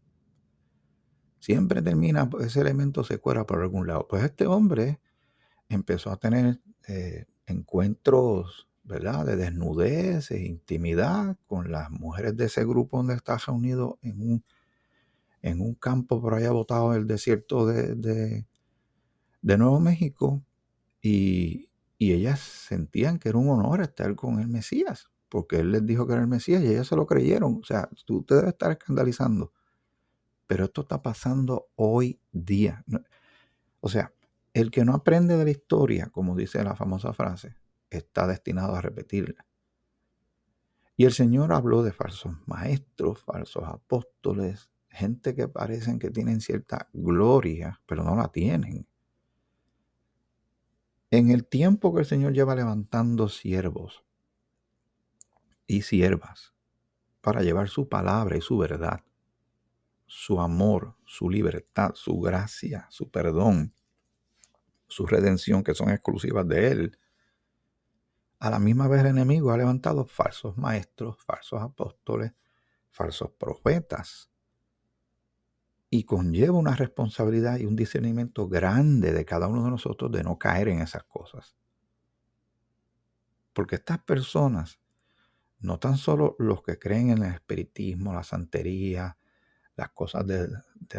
Siempre 1.41 1.83
termina, 1.83 2.31
ese 2.39 2.61
elemento 2.61 3.03
se 3.03 3.19
cuela 3.19 3.45
por 3.45 3.61
algún 3.61 3.89
lado. 3.89 4.07
Pues 4.07 4.23
este 4.23 4.47
hombre 4.47 5.01
empezó 5.69 6.13
a 6.13 6.17
tener 6.17 6.61
eh, 6.87 7.27
encuentros, 7.47 8.69
¿verdad? 8.85 9.27
De 9.27 9.35
desnudez 9.35 10.31
e 10.31 10.47
intimidad 10.47 11.37
con 11.49 11.73
las 11.73 11.91
mujeres 11.91 12.37
de 12.37 12.45
ese 12.45 12.65
grupo 12.65 12.99
donde 12.99 13.15
está 13.15 13.37
reunido 13.37 13.99
en 14.03 14.21
un, 14.21 14.45
en 15.43 15.61
un 15.61 15.75
campo 15.75 16.21
por 16.21 16.35
allá 16.35 16.53
botado 16.53 16.95
en 16.95 17.01
el 17.01 17.09
desierto 17.09 17.67
de, 17.67 17.97
de, 17.97 18.47
de 19.43 19.59
Nuevo 19.59 19.81
México. 19.81 20.43
Y, 21.01 21.71
y 21.99 22.13
ellas 22.13 22.41
sentían 22.41 23.19
que 23.19 23.29
era 23.29 23.39
un 23.39 23.49
honor 23.49 23.83
estar 23.83 24.15
con 24.15 24.41
el 24.41 24.49
Mesías 24.49 25.11
porque 25.29 25.57
él 25.61 25.73
les 25.73 25.85
dijo 25.85 26.07
que 26.07 26.15
era 26.15 26.23
el 26.23 26.29
Mesías 26.29 26.63
y 26.63 26.69
ellos 26.69 26.89
se 26.89 26.97
lo 26.97 27.07
creyeron. 27.07 27.61
O 27.63 27.65
sea, 27.65 27.89
tú 28.05 28.23
te 28.23 28.35
debes 28.35 28.51
estar 28.51 28.71
escandalizando. 28.71 29.53
Pero 30.47 30.65
esto 30.65 30.83
está 30.83 31.03
pasando 31.03 31.69
hoy 31.77 32.21
día. 32.33 32.85
O 33.81 33.89
sea, 33.89 34.13
el 34.55 34.71
que 34.71 34.85
no 34.85 34.95
aprende 34.95 35.37
de 35.37 35.45
la 35.45 35.51
historia, 35.51 36.09
como 36.11 36.35
dice 36.35 36.63
la 36.65 36.75
famosa 36.75 37.13
frase, 37.13 37.57
está 37.91 38.27
destinado 38.27 38.75
a 38.75 38.81
repetirla. 38.81 39.47
Y 40.97 41.05
el 41.05 41.13
Señor 41.13 41.53
habló 41.53 41.83
de 41.83 41.93
falsos 41.93 42.35
maestros, 42.47 43.23
falsos 43.23 43.65
apóstoles, 43.65 44.71
gente 44.89 45.35
que 45.35 45.47
parecen 45.47 45.99
que 45.99 46.11
tienen 46.11 46.41
cierta 46.41 46.89
gloria, 46.93 47.81
pero 47.87 48.03
no 48.03 48.17
la 48.17 48.29
tienen. 48.33 48.89
En 51.11 51.31
el 51.31 51.47
tiempo 51.47 51.95
que 51.95 52.01
el 52.01 52.07
Señor 52.07 52.33
lleva 52.33 52.55
levantando 52.55 53.29
siervos, 53.29 54.05
y 55.69 55.83
siervas 55.83 56.55
para 57.21 57.43
llevar 57.43 57.69
su 57.69 57.89
palabra 57.89 58.37
y 58.37 58.41
su 58.41 58.59
verdad, 58.59 59.05
su 60.07 60.41
amor, 60.41 60.97
su 61.05 61.31
libertad, 61.31 61.93
su 61.95 62.19
gracia, 62.19 62.87
su 62.91 63.11
perdón, 63.11 63.75
su 64.89 65.07
redención, 65.07 65.63
que 65.63 65.75
son 65.75 65.91
exclusivas 65.91 66.49
de 66.49 66.71
Él. 66.71 66.99
A 68.39 68.49
la 68.49 68.59
misma 68.59 68.89
vez 68.89 69.01
el 69.01 69.09
enemigo 69.09 69.53
ha 69.53 69.59
levantado 69.59 70.07
falsos 70.07 70.57
maestros, 70.57 71.19
falsos 71.23 71.61
apóstoles, 71.61 72.33
falsos 72.91 73.31
profetas. 73.33 74.31
Y 75.91 76.05
conlleva 76.05 76.59
una 76.59 76.77
responsabilidad 76.77 77.59
y 77.59 77.67
un 77.67 77.77
discernimiento 77.77 78.49
grande 78.49 79.13
de 79.13 79.25
cada 79.25 79.49
uno 79.49 79.65
de 79.65 79.71
nosotros 79.71 80.13
de 80.13 80.23
no 80.23 80.39
caer 80.39 80.69
en 80.69 80.81
esas 80.81 81.05
cosas. 81.05 81.57
Porque 83.53 83.77
estas 83.77 83.99
personas 84.01 84.79
no 85.61 85.79
tan 85.79 85.97
solo 85.97 86.37
los 86.39 86.63
que 86.63 86.79
creen 86.79 87.11
en 87.11 87.23
el 87.23 87.35
espiritismo, 87.35 88.13
la 88.13 88.23
santería, 88.23 89.17
las 89.79 89.91
cosas 89.91 90.27
de, 90.27 90.49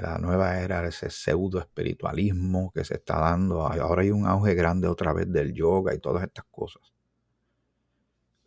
la 0.02 0.18
nueva 0.20 0.60
era, 0.60 0.86
ese 0.88 1.10
pseudo 1.10 1.60
espiritualismo 1.60 2.72
que 2.72 2.86
se 2.86 2.96
está 2.96 3.20
dando. 3.20 3.68
Ahora 3.68 4.04
hay 4.04 4.12
un 4.12 4.26
auge 4.26 4.56
grande 4.56 4.88
otra 4.88 5.14
vez 5.14 5.32
del 5.32 5.54
yoga 5.54 5.94
y 5.94 6.00
todas 6.00 6.24
estas 6.24 6.46
cosas. 6.46 6.94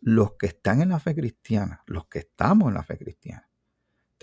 Los 0.01 0.33
que 0.33 0.47
están 0.47 0.81
en 0.81 0.89
la 0.89 0.99
fe 0.99 1.15
cristiana, 1.15 1.83
los 1.85 2.07
que 2.07 2.19
estamos 2.19 2.69
en 2.69 2.73
la 2.73 2.83
fe 2.83 2.97
cristiana, 2.97 3.47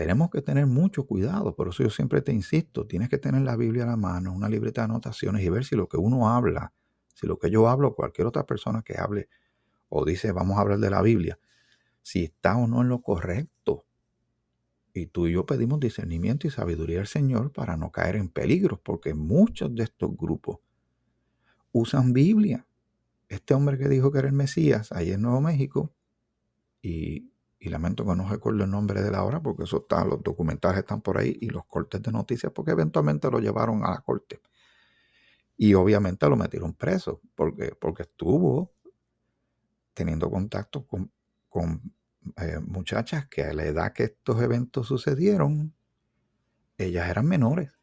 tenemos 0.00 0.30
que 0.30 0.40
tener 0.40 0.64
mucho 0.64 1.04
cuidado. 1.04 1.54
Por 1.54 1.69
eso 1.69 1.83
yo 1.83 1.90
siempre 1.90 2.23
te 2.23 2.33
insisto, 2.33 2.87
tienes 2.87 3.11
que 3.11 3.19
tener 3.19 3.42
la 3.42 3.54
Biblia 3.54 3.83
a 3.83 3.87
la 3.87 3.97
mano, 3.99 4.33
una 4.33 4.49
libreta 4.49 4.80
de 4.80 4.87
anotaciones 4.87 5.45
y 5.45 5.50
ver 5.50 5.66
si 5.66 5.76
lo 5.76 5.90
que 5.90 5.99
uno 5.99 6.30
habla, 6.30 6.73
si 7.12 7.26
lo 7.26 7.38
que 7.38 7.50
yo 7.50 7.69
hablo, 7.69 7.95
cualquier 7.95 8.26
otra 8.26 8.47
persona 8.47 8.80
que 8.80 8.97
hable 8.99 9.28
o 9.90 10.07
dice 10.07 10.33
vamos 10.33 10.57
a 10.57 10.62
hablar 10.62 10.78
de 10.78 10.88
la 10.88 11.02
Biblia, 11.02 11.38
si 12.00 12.25
está 12.25 12.57
o 12.57 12.66
no 12.66 12.80
en 12.80 12.88
lo 12.88 13.02
correcto. 13.02 13.85
Y 14.95 15.04
tú 15.04 15.26
y 15.26 15.33
yo 15.33 15.45
pedimos 15.45 15.78
discernimiento 15.78 16.47
y 16.47 16.50
sabiduría 16.50 17.00
al 17.00 17.07
Señor 17.07 17.52
para 17.52 17.76
no 17.76 17.92
caer 17.92 18.16
en 18.16 18.30
peligros, 18.30 18.80
porque 18.83 19.12
muchos 19.12 19.75
de 19.75 19.83
estos 19.83 20.16
grupos 20.16 20.61
usan 21.73 22.14
Biblia. 22.14 22.66
Este 23.28 23.52
hombre 23.52 23.76
que 23.76 23.90
dijo 23.90 24.11
que 24.11 24.21
era 24.21 24.28
el 24.28 24.33
Mesías, 24.33 24.92
ahí 24.92 25.11
en 25.11 25.21
Nuevo 25.21 25.42
México, 25.42 25.92
y, 26.80 27.29
lamento 27.69 28.07
que 28.07 28.14
no 28.14 28.29
recuerdo 28.29 28.64
el 28.64 28.71
nombre 28.71 29.02
de 29.02 29.11
la 29.11 29.23
hora, 29.23 29.40
porque 29.40 29.64
eso 29.64 29.79
está, 29.79 30.05
los 30.05 30.23
documentales 30.23 30.79
están 30.79 31.02
por 31.02 31.19
ahí 31.19 31.37
y 31.40 31.50
los 31.50 31.67
cortes 31.67 32.02
de 32.02 32.11
noticias, 32.11 32.52
porque 32.52 32.71
eventualmente 32.73 33.31
lo 33.31 33.38
llevaron 33.38 33.85
a 33.85 33.90
la 33.90 33.99
corte. 33.99 34.40
Y 35.57 35.75
obviamente 35.75 36.26
lo 36.29 36.37
metieron 36.37 36.73
preso, 36.73 37.21
porque, 37.35 37.75
porque 37.79 38.05
estuvo 38.05 38.73
teniendo 39.95 40.31
contacto 40.31 40.87
con 40.87 41.11
con 41.50 41.93
eh, 42.37 42.61
muchachas 42.61 43.26
que 43.26 43.43
a 43.43 43.52
la 43.52 43.64
edad 43.64 43.93
que 43.93 44.05
estos 44.05 44.40
eventos 44.40 44.87
sucedieron, 44.87 45.75
ellas 46.79 47.11
eran 47.11 47.26
menores. 47.26 47.79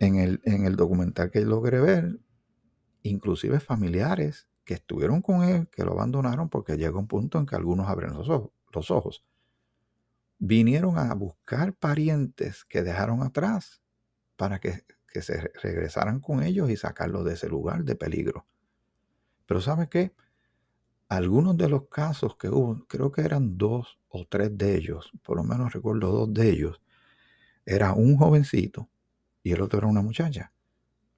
En 0.00 0.16
el, 0.16 0.40
en 0.44 0.64
el 0.64 0.74
documental 0.74 1.30
que 1.30 1.42
logré 1.42 1.78
ver, 1.78 2.18
inclusive 3.02 3.60
familiares 3.60 4.48
que 4.64 4.74
estuvieron 4.74 5.22
con 5.22 5.42
él, 5.42 5.68
que 5.68 5.84
lo 5.84 5.92
abandonaron 5.92 6.48
porque 6.48 6.76
llega 6.76 6.98
un 6.98 7.08
punto 7.08 7.38
en 7.38 7.46
que 7.46 7.56
algunos 7.56 7.88
abren 7.88 8.14
los 8.14 8.28
ojos, 8.28 8.50
los 8.72 8.90
ojos. 8.90 9.24
Vinieron 10.38 10.98
a 10.98 11.12
buscar 11.14 11.74
parientes 11.74 12.64
que 12.64 12.82
dejaron 12.82 13.22
atrás 13.22 13.82
para 14.36 14.58
que, 14.60 14.84
que 15.08 15.22
se 15.22 15.50
regresaran 15.62 16.20
con 16.20 16.42
ellos 16.42 16.70
y 16.70 16.76
sacarlos 16.76 17.24
de 17.24 17.34
ese 17.34 17.48
lugar 17.48 17.84
de 17.84 17.94
peligro. 17.94 18.46
Pero 19.46 19.60
¿sabe 19.60 19.88
qué? 19.88 20.12
algunos 21.16 21.58
de 21.58 21.68
los 21.68 21.88
casos 21.88 22.36
que 22.36 22.48
hubo, 22.48 22.86
creo 22.86 23.12
que 23.12 23.20
eran 23.20 23.58
dos 23.58 23.98
o 24.08 24.24
tres 24.26 24.56
de 24.56 24.76
ellos, 24.76 25.12
por 25.22 25.36
lo 25.36 25.44
menos 25.44 25.74
recuerdo 25.74 26.10
dos 26.10 26.32
de 26.32 26.48
ellos, 26.48 26.80
era 27.66 27.92
un 27.92 28.16
jovencito 28.16 28.88
y 29.42 29.52
el 29.52 29.60
otro 29.60 29.78
era 29.80 29.88
una 29.88 30.00
muchacha. 30.00 30.52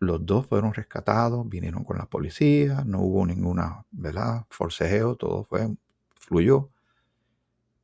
Los 0.05 0.25
dos 0.25 0.47
fueron 0.47 0.75
rescatados, 0.75 1.49
vinieron 1.49 1.85
con 1.85 1.99
la 1.99 2.07
policía, 2.07 2.85
no 2.87 3.01
hubo 3.01 3.27
ninguna, 3.27 3.85
¿verdad? 3.91 4.47
Forcejeo, 4.51 5.17
todo 5.17 5.45
fue, 5.45 5.75
fluyó. 6.15 6.71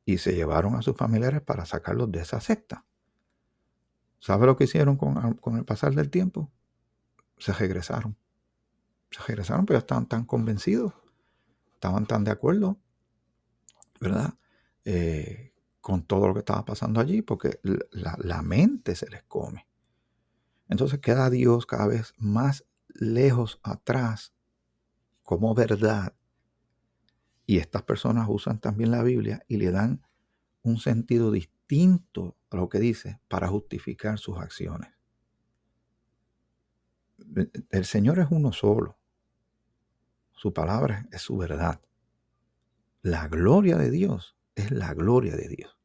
Y 0.05 0.17
se 0.17 0.33
llevaron 0.33 0.75
a 0.75 0.81
sus 0.81 0.95
familiares 0.95 1.41
para 1.41 1.65
sacarlos 1.65 2.11
de 2.11 2.21
esa 2.21 2.41
secta. 2.41 2.85
¿Sabe 4.19 4.45
lo 4.45 4.55
que 4.55 4.65
hicieron 4.65 4.97
con, 4.97 5.35
con 5.35 5.57
el 5.57 5.65
pasar 5.65 5.93
del 5.93 6.09
tiempo? 6.09 6.51
Se 7.37 7.53
regresaron. 7.53 8.15
Se 9.09 9.21
regresaron, 9.27 9.65
pero 9.65 9.79
estaban 9.79 10.05
tan 10.07 10.25
convencidos 10.25 10.93
estaban 11.81 12.05
tan 12.05 12.23
de 12.23 12.29
acuerdo, 12.29 12.77
¿verdad? 13.99 14.35
Eh, 14.85 15.51
con 15.81 16.03
todo 16.03 16.27
lo 16.27 16.35
que 16.35 16.41
estaba 16.41 16.63
pasando 16.63 17.01
allí, 17.01 17.23
porque 17.23 17.59
la, 17.63 18.15
la 18.19 18.43
mente 18.43 18.95
se 18.95 19.09
les 19.09 19.23
come. 19.23 19.67
Entonces 20.71 20.99
queda 20.99 21.29
Dios 21.29 21.65
cada 21.65 21.85
vez 21.85 22.13
más 22.17 22.65
lejos 22.87 23.59
atrás 23.61 24.33
como 25.21 25.53
verdad. 25.53 26.15
Y 27.45 27.57
estas 27.57 27.83
personas 27.83 28.27
usan 28.29 28.61
también 28.61 28.89
la 28.89 29.03
Biblia 29.03 29.43
y 29.49 29.57
le 29.57 29.69
dan 29.69 30.01
un 30.61 30.77
sentido 30.77 31.29
distinto 31.29 32.37
a 32.49 32.55
lo 32.55 32.69
que 32.69 32.79
dice 32.79 33.19
para 33.27 33.49
justificar 33.49 34.17
sus 34.17 34.37
acciones. 34.37 34.89
El 37.69 37.83
Señor 37.83 38.19
es 38.19 38.27
uno 38.31 38.53
solo. 38.53 38.97
Su 40.31 40.53
palabra 40.53 41.05
es 41.11 41.21
su 41.21 41.35
verdad. 41.35 41.81
La 43.01 43.27
gloria 43.27 43.75
de 43.75 43.91
Dios 43.91 44.37
es 44.55 44.71
la 44.71 44.93
gloria 44.93 45.35
de 45.35 45.49
Dios. 45.49 45.77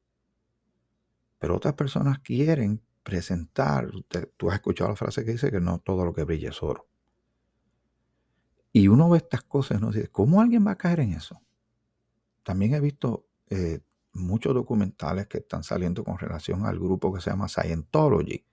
Pero 1.41 1.57
otras 1.57 1.75
personas 1.75 2.21
quieren 2.21 2.86
presentar, 3.07 3.89
tú 4.37 4.51
has 4.51 4.57
escuchado 4.57 4.91
la 4.91 4.97
frase 4.97 5.25
que 5.25 5.31
dice 5.31 5.53
que 5.53 5.61
no 5.61 5.79
todo 5.79 6.05
lo 6.05 6.13
que 6.13 6.25
brilla 6.25 6.51
es 6.51 6.61
oro. 6.61 6.89
Y 8.73 8.89
uno 8.89 9.09
ve 9.09 9.19
estas 9.19 9.45
cosas 9.45 9.77
y 9.77 9.79
uno 9.79 9.93
dice, 9.93 10.09
¿cómo 10.09 10.41
alguien 10.41 10.67
va 10.67 10.73
a 10.73 10.77
caer 10.77 10.99
en 10.99 11.13
eso? 11.13 11.41
También 12.43 12.75
he 12.75 12.81
visto 12.81 13.29
eh, 13.49 13.79
muchos 14.13 14.55
documentales 14.55 15.29
que 15.29 15.39
están 15.39 15.63
saliendo 15.63 16.03
con 16.03 16.19
relación 16.19 16.67
al 16.67 16.81
grupo 16.81 17.15
que 17.15 17.21
se 17.21 17.31
llama 17.31 17.47
Scientology, 17.47 18.45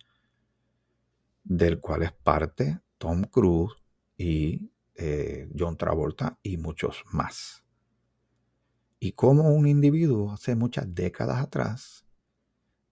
del 1.44 1.80
cual 1.80 2.04
es 2.04 2.12
parte 2.12 2.80
Tom 3.00 3.24
Cruise 3.24 3.74
y 4.16 4.72
eh, 4.94 5.50
John 5.58 5.78
Travolta 5.78 6.38
y 6.44 6.58
muchos 6.58 7.04
más. 7.12 7.64
Y 9.00 9.14
como 9.14 9.50
un 9.50 9.68
individuo 9.68 10.32
hace 10.32 10.56
muchas 10.56 10.94
décadas 10.94 11.42
atrás 11.42 12.06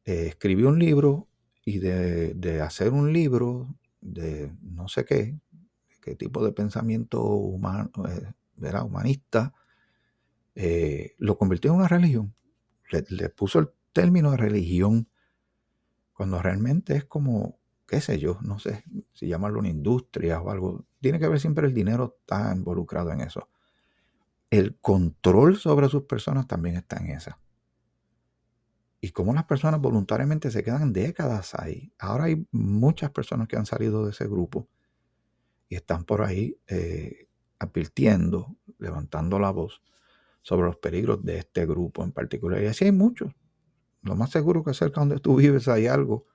eh, 0.06 0.26
escribió 0.26 0.70
un 0.70 0.80
libro 0.80 1.28
y 1.64 1.80
de, 1.80 2.62
hacer 2.62 2.92
un 2.92 3.14
libro 3.14 3.68
de 4.02 4.52
no 4.62 4.88
sé 4.88 5.06
qué, 5.06 5.40
qué 6.02 6.16
tipo 6.16 6.44
de 6.44 6.52
pensamiento 6.52 7.24
humano, 7.24 7.92
eh, 8.08 8.34
humanista, 8.84 9.54
lo 11.18 11.38
convirtió 11.38 11.72
en 11.72 11.78
una 11.78 11.88
religión. 11.88 12.34
Le, 12.92 13.06
le, 13.10 13.30
puso 13.30 13.60
el 13.60 13.70
término 13.94 14.32
de 14.32 14.38
religión 14.38 15.08
cuando 16.14 16.42
realmente 16.42 16.96
es 16.96 17.06
como, 17.06 17.58
qué 17.88 18.02
sé 18.02 18.20
yo, 18.20 18.38
no 18.42 18.60
sé 18.60 18.84
si 19.14 19.28
llamarlo 19.28 19.60
una 19.60 19.70
industria 19.70 20.40
o 20.42 20.52
algo 20.52 20.86
tiene 21.00 21.20
que 21.20 21.28
ver 21.28 21.40
siempre 21.40 21.68
el 21.68 21.74
dinero 21.74 22.18
está 22.20 22.54
involucrado 22.56 23.12
en 23.12 23.22
eso. 23.22 23.50
El 24.50 24.78
control 24.78 25.58
sobre 25.58 25.90
sus 25.90 26.04
personas 26.04 26.46
también 26.46 26.76
está 26.76 26.98
en 26.98 27.10
esa. 27.10 27.40
Y 29.02 29.10
cómo 29.10 29.34
las 29.34 29.46
personas 29.46 29.82
voluntariamente 29.82 30.52
se 30.52 30.64
quedan 30.64 30.94
décadas 30.94 31.56
ahí. 31.56 31.92
Ahora 31.98 32.26
hay 32.26 32.48
muchas 32.52 33.10
personas 33.12 33.48
que 33.48 33.58
han 33.58 33.66
salido 33.66 34.06
de 34.06 34.12
ese 34.12 34.26
grupo 34.28 34.70
y 35.68 35.76
están 35.76 36.04
por 36.06 36.22
ahí 36.22 36.58
eh, 36.68 37.28
advirtiendo, 37.58 38.56
levantando 38.78 39.40
la 39.40 39.50
voz 39.50 39.82
sobre 40.44 40.68
los 40.68 40.78
peligros 40.78 41.24
de 41.24 41.40
este 41.40 41.66
grupo 41.66 42.04
en 42.04 42.12
particular. 42.12 42.62
Y 42.62 42.68
así 42.68 42.86
hay 42.86 42.92
muchos. 42.92 43.34
Lo 44.04 44.16
más 44.16 44.30
seguro 44.30 44.64
que 44.64 44.74
cerca 44.74 45.02
donde 45.02 45.20
tú 45.20 45.36
vives 45.36 45.68
hay 45.68 45.88
algo 45.88 46.28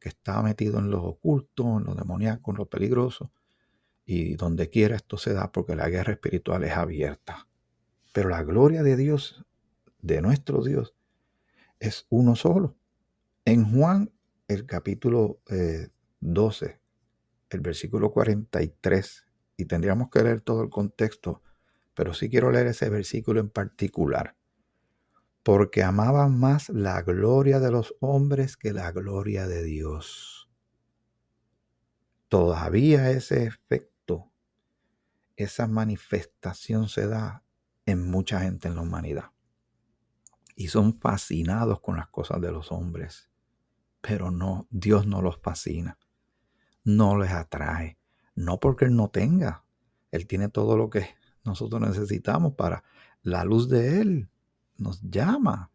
que 0.00 0.08
está 0.08 0.42
metido 0.42 0.78
en 0.78 0.90
lo 0.90 1.02
oculto, 1.02 1.78
en 1.78 1.84
lo 1.84 1.94
demoníaco, 1.94 2.50
en 2.50 2.56
lo 2.58 2.66
peligroso 2.66 3.30
y 4.06 4.34
donde 4.34 4.68
quiera 4.68 4.96
esto 4.96 5.16
se 5.16 5.32
da 5.32 5.50
porque 5.50 5.74
la 5.76 5.88
guerra 5.88 6.12
espiritual 6.12 6.64
es 6.64 6.72
abierta. 6.72 7.48
Pero 8.12 8.28
la 8.28 8.42
gloria 8.42 8.82
de 8.82 8.96
Dios, 8.96 9.44
de 10.00 10.20
nuestro 10.20 10.62
Dios, 10.62 10.94
es 11.86 12.06
uno 12.08 12.36
solo. 12.36 12.76
En 13.44 13.70
Juan, 13.70 14.12
el 14.48 14.66
capítulo 14.66 15.40
12, 16.20 16.66
eh, 16.66 16.80
el 17.50 17.60
versículo 17.60 18.10
43, 18.10 19.26
y 19.56 19.64
tendríamos 19.66 20.10
que 20.10 20.22
leer 20.22 20.40
todo 20.40 20.62
el 20.62 20.70
contexto, 20.70 21.42
pero 21.94 22.14
sí 22.14 22.28
quiero 22.28 22.50
leer 22.50 22.68
ese 22.68 22.88
versículo 22.88 23.40
en 23.40 23.50
particular. 23.50 24.36
Porque 25.42 25.82
amaban 25.82 26.38
más 26.38 26.70
la 26.70 27.02
gloria 27.02 27.60
de 27.60 27.70
los 27.70 27.94
hombres 28.00 28.56
que 28.56 28.72
la 28.72 28.90
gloria 28.92 29.46
de 29.46 29.62
Dios. 29.62 30.48
Todavía 32.28 33.10
ese 33.10 33.44
efecto 33.44 33.94
esa 35.36 35.66
manifestación 35.66 36.88
se 36.88 37.06
da 37.06 37.44
en 37.86 38.10
mucha 38.10 38.40
gente 38.40 38.68
en 38.68 38.76
la 38.76 38.82
humanidad. 38.82 39.33
Y 40.54 40.68
son 40.68 40.98
fascinados 41.00 41.80
con 41.80 41.96
las 41.96 42.08
cosas 42.08 42.40
de 42.40 42.52
los 42.52 42.70
hombres. 42.70 43.30
Pero 44.00 44.30
no, 44.30 44.66
Dios 44.70 45.06
no 45.06 45.22
los 45.22 45.38
fascina. 45.38 45.98
No 46.84 47.16
les 47.18 47.32
atrae. 47.32 47.98
No 48.34 48.60
porque 48.60 48.84
Él 48.84 48.94
no 48.94 49.08
tenga. 49.08 49.64
Él 50.10 50.26
tiene 50.26 50.48
todo 50.48 50.76
lo 50.76 50.90
que 50.90 51.16
nosotros 51.44 51.80
necesitamos 51.80 52.54
para 52.54 52.84
la 53.22 53.44
luz 53.44 53.68
de 53.68 54.00
Él. 54.00 54.28
Nos 54.76 55.00
llama. 55.02 55.70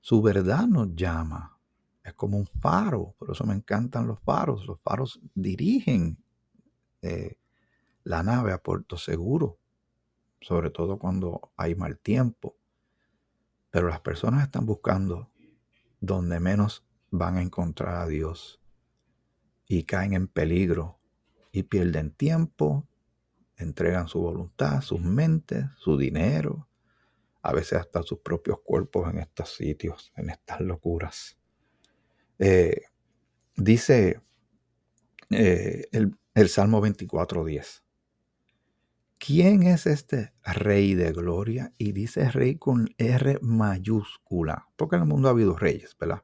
Su 0.00 0.22
verdad 0.22 0.66
nos 0.66 0.94
llama. 0.94 1.58
Es 2.02 2.14
como 2.14 2.38
un 2.38 2.46
faro. 2.46 3.14
Por 3.18 3.30
eso 3.32 3.44
me 3.44 3.54
encantan 3.54 4.06
los 4.06 4.20
faros. 4.20 4.66
Los 4.66 4.80
faros 4.80 5.20
dirigen 5.34 6.16
eh, 7.02 7.36
la 8.04 8.22
nave 8.22 8.52
a 8.52 8.62
puerto 8.62 8.96
seguro, 8.96 9.58
sobre 10.40 10.70
todo 10.70 10.98
cuando 10.98 11.52
hay 11.56 11.74
mal 11.74 11.98
tiempo. 11.98 12.56
Pero 13.70 13.88
las 13.88 14.00
personas 14.00 14.44
están 14.44 14.66
buscando 14.66 15.30
donde 16.00 16.40
menos 16.40 16.84
van 17.10 17.36
a 17.36 17.42
encontrar 17.42 17.96
a 17.96 18.06
Dios 18.06 18.60
y 19.66 19.84
caen 19.84 20.14
en 20.14 20.28
peligro 20.28 20.98
y 21.52 21.64
pierden 21.64 22.10
tiempo, 22.12 22.86
entregan 23.56 24.08
su 24.08 24.20
voluntad, 24.20 24.80
sus 24.80 25.00
mentes, 25.00 25.66
su 25.78 25.96
dinero, 25.96 26.68
a 27.42 27.52
veces 27.52 27.80
hasta 27.80 28.02
sus 28.02 28.20
propios 28.20 28.60
cuerpos 28.64 29.10
en 29.10 29.18
estos 29.18 29.54
sitios, 29.54 30.12
en 30.16 30.30
estas 30.30 30.60
locuras. 30.60 31.38
Eh, 32.38 32.82
dice 33.56 34.20
eh, 35.30 35.88
el, 35.92 36.16
el 36.34 36.48
Salmo 36.48 36.80
24.10. 36.80 37.82
¿Quién 39.18 39.64
es 39.64 39.86
este 39.86 40.32
rey 40.44 40.94
de 40.94 41.12
gloria? 41.12 41.72
Y 41.76 41.92
dice 41.92 42.30
rey 42.30 42.56
con 42.56 42.88
R 42.98 43.38
mayúscula, 43.42 44.68
porque 44.76 44.96
en 44.96 45.02
el 45.02 45.08
mundo 45.08 45.28
ha 45.28 45.32
habido 45.32 45.56
reyes, 45.56 45.96
¿verdad? 45.98 46.22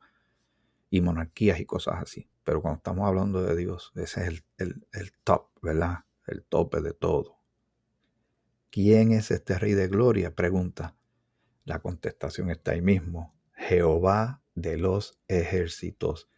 Y 0.90 1.00
monarquías 1.00 1.58
y 1.58 1.66
cosas 1.66 1.96
así. 2.00 2.30
Pero 2.44 2.62
cuando 2.62 2.78
estamos 2.78 3.06
hablando 3.08 3.42
de 3.42 3.56
Dios, 3.56 3.92
ese 3.96 4.26
es 4.26 4.44
el, 4.58 4.86
el 4.92 5.12
top, 5.24 5.48
¿verdad? 5.60 6.04
El 6.26 6.44
tope 6.44 6.80
de 6.80 6.92
todo. 6.92 7.38
¿Quién 8.70 9.12
es 9.12 9.30
este 9.30 9.58
rey 9.58 9.72
de 9.72 9.88
gloria? 9.88 10.34
Pregunta. 10.34 10.96
La 11.64 11.80
contestación 11.80 12.50
está 12.50 12.72
ahí 12.72 12.82
mismo. 12.82 13.34
Jehová 13.54 14.42
de 14.54 14.76
los 14.76 15.18
ejércitos. 15.28 16.28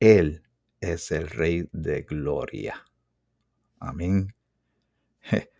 Él 0.00 0.44
es 0.80 1.10
el 1.12 1.28
rey 1.28 1.68
de 1.72 2.02
gloria. 2.02 2.84
Amén. 3.78 4.34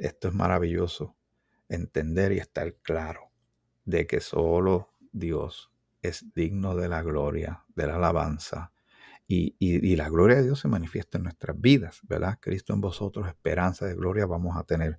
Esto 0.00 0.28
es 0.28 0.34
maravilloso, 0.34 1.14
entender 1.68 2.32
y 2.32 2.38
estar 2.38 2.74
claro 2.76 3.30
de 3.84 4.06
que 4.06 4.20
solo 4.20 4.94
Dios 5.12 5.70
es 6.00 6.32
digno 6.32 6.74
de 6.74 6.88
la 6.88 7.02
gloria, 7.02 7.66
de 7.74 7.86
la 7.86 7.96
alabanza. 7.96 8.72
Y, 9.28 9.94
la 9.96 10.08
gloria 10.08 10.38
de 10.38 10.44
Dios 10.44 10.60
se 10.60 10.68
manifiesta 10.68 11.18
en 11.18 11.24
nuestras 11.24 11.60
vidas, 11.60 12.00
¿verdad? 12.08 12.38
Cristo 12.40 12.72
en 12.72 12.80
vosotros, 12.80 13.28
esperanza 13.28 13.84
de 13.84 13.94
gloria, 13.94 14.24
vamos 14.24 14.56
a 14.56 14.64
tener 14.64 14.98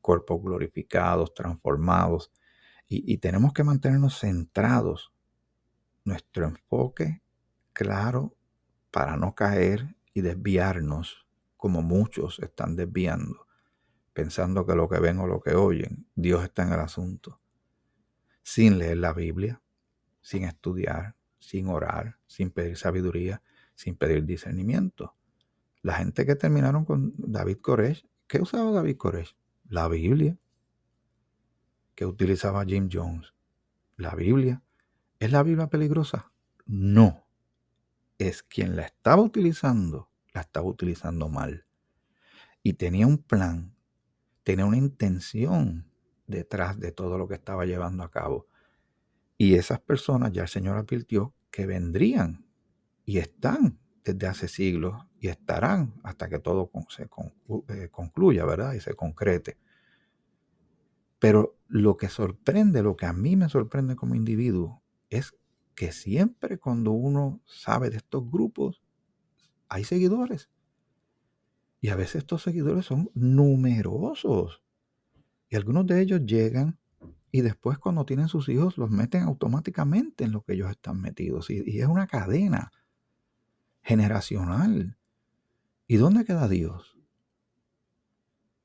cuerpos 0.00 0.42
glorificados, 0.42 1.32
transformados. 1.32 2.32
Y, 2.88 3.10
y 3.10 3.18
tenemos 3.18 3.52
que 3.52 3.62
mantenernos 3.62 4.18
centrados, 4.18 5.12
nuestro 6.04 6.46
enfoque 6.46 7.22
claro 7.72 8.34
para 8.90 9.16
no 9.16 9.36
caer 9.36 9.94
y 10.12 10.20
desviarnos 10.20 11.28
como 11.56 11.80
muchos 11.80 12.40
están 12.40 12.74
desviando 12.74 13.45
pensando 14.16 14.64
que 14.64 14.74
lo 14.74 14.88
que 14.88 14.98
ven 14.98 15.18
o 15.18 15.26
lo 15.26 15.42
que 15.42 15.54
oyen, 15.54 16.06
Dios 16.14 16.42
está 16.42 16.62
en 16.62 16.72
el 16.72 16.80
asunto, 16.80 17.38
sin 18.42 18.78
leer 18.78 18.96
la 18.96 19.12
Biblia, 19.12 19.60
sin 20.22 20.44
estudiar, 20.44 21.14
sin 21.38 21.68
orar, 21.68 22.16
sin 22.26 22.50
pedir 22.50 22.78
sabiduría, 22.78 23.42
sin 23.74 23.94
pedir 23.94 24.24
discernimiento. 24.24 25.14
La 25.82 25.96
gente 25.96 26.24
que 26.24 26.34
terminaron 26.34 26.86
con 26.86 27.12
David 27.18 27.58
Koresh, 27.58 28.08
¿qué 28.26 28.40
usaba 28.40 28.70
David 28.70 28.96
Koresh? 28.96 29.36
La 29.68 29.86
Biblia. 29.86 30.38
¿Qué 31.94 32.06
utilizaba 32.06 32.64
Jim 32.64 32.88
Jones? 32.90 33.34
La 33.98 34.14
Biblia. 34.14 34.62
¿Es 35.18 35.30
la 35.30 35.42
Biblia 35.42 35.66
peligrosa? 35.66 36.32
No. 36.64 37.26
Es 38.16 38.42
quien 38.42 38.76
la 38.76 38.86
estaba 38.86 39.20
utilizando, 39.20 40.08
la 40.32 40.40
estaba 40.40 40.66
utilizando 40.66 41.28
mal. 41.28 41.66
Y 42.62 42.72
tenía 42.72 43.06
un 43.06 43.18
plan, 43.18 43.75
tenía 44.46 44.64
una 44.64 44.76
intención 44.76 45.90
detrás 46.28 46.78
de 46.78 46.92
todo 46.92 47.18
lo 47.18 47.26
que 47.26 47.34
estaba 47.34 47.66
llevando 47.66 48.04
a 48.04 48.12
cabo. 48.12 48.46
Y 49.36 49.56
esas 49.56 49.80
personas 49.80 50.30
ya 50.30 50.42
el 50.42 50.48
Señor 50.48 50.76
advirtió 50.76 51.34
que 51.50 51.66
vendrían 51.66 52.46
y 53.04 53.18
están 53.18 53.80
desde 54.04 54.28
hace 54.28 54.46
siglos 54.46 55.04
y 55.18 55.26
estarán 55.26 55.94
hasta 56.04 56.28
que 56.28 56.38
todo 56.38 56.70
se 56.90 57.08
eh, 57.70 57.88
concluya, 57.90 58.44
¿verdad? 58.44 58.74
Y 58.74 58.80
se 58.80 58.94
concrete. 58.94 59.58
Pero 61.18 61.58
lo 61.66 61.96
que 61.96 62.08
sorprende, 62.08 62.84
lo 62.84 62.96
que 62.96 63.06
a 63.06 63.12
mí 63.12 63.34
me 63.34 63.48
sorprende 63.48 63.96
como 63.96 64.14
individuo, 64.14 64.80
es 65.10 65.34
que 65.74 65.90
siempre 65.90 66.58
cuando 66.58 66.92
uno 66.92 67.40
sabe 67.46 67.90
de 67.90 67.96
estos 67.96 68.30
grupos, 68.30 68.80
hay 69.68 69.82
seguidores. 69.82 70.48
Y 71.80 71.88
a 71.90 71.96
veces 71.96 72.16
estos 72.16 72.42
seguidores 72.42 72.86
son 72.86 73.10
numerosos. 73.14 74.62
Y 75.48 75.56
algunos 75.56 75.86
de 75.86 76.00
ellos 76.00 76.22
llegan 76.26 76.78
y 77.30 77.42
después 77.42 77.78
cuando 77.78 78.06
tienen 78.06 78.28
sus 78.28 78.48
hijos 78.48 78.78
los 78.78 78.90
meten 78.90 79.22
automáticamente 79.22 80.24
en 80.24 80.32
lo 80.32 80.42
que 80.42 80.54
ellos 80.54 80.70
están 80.70 81.00
metidos. 81.00 81.50
Y, 81.50 81.80
es 81.80 81.86
una 81.86 82.06
cadena 82.06 82.72
generacional. 83.82 84.96
¿Y 85.86 85.96
dónde 85.96 86.24
queda 86.24 86.48
Dios? 86.48 86.96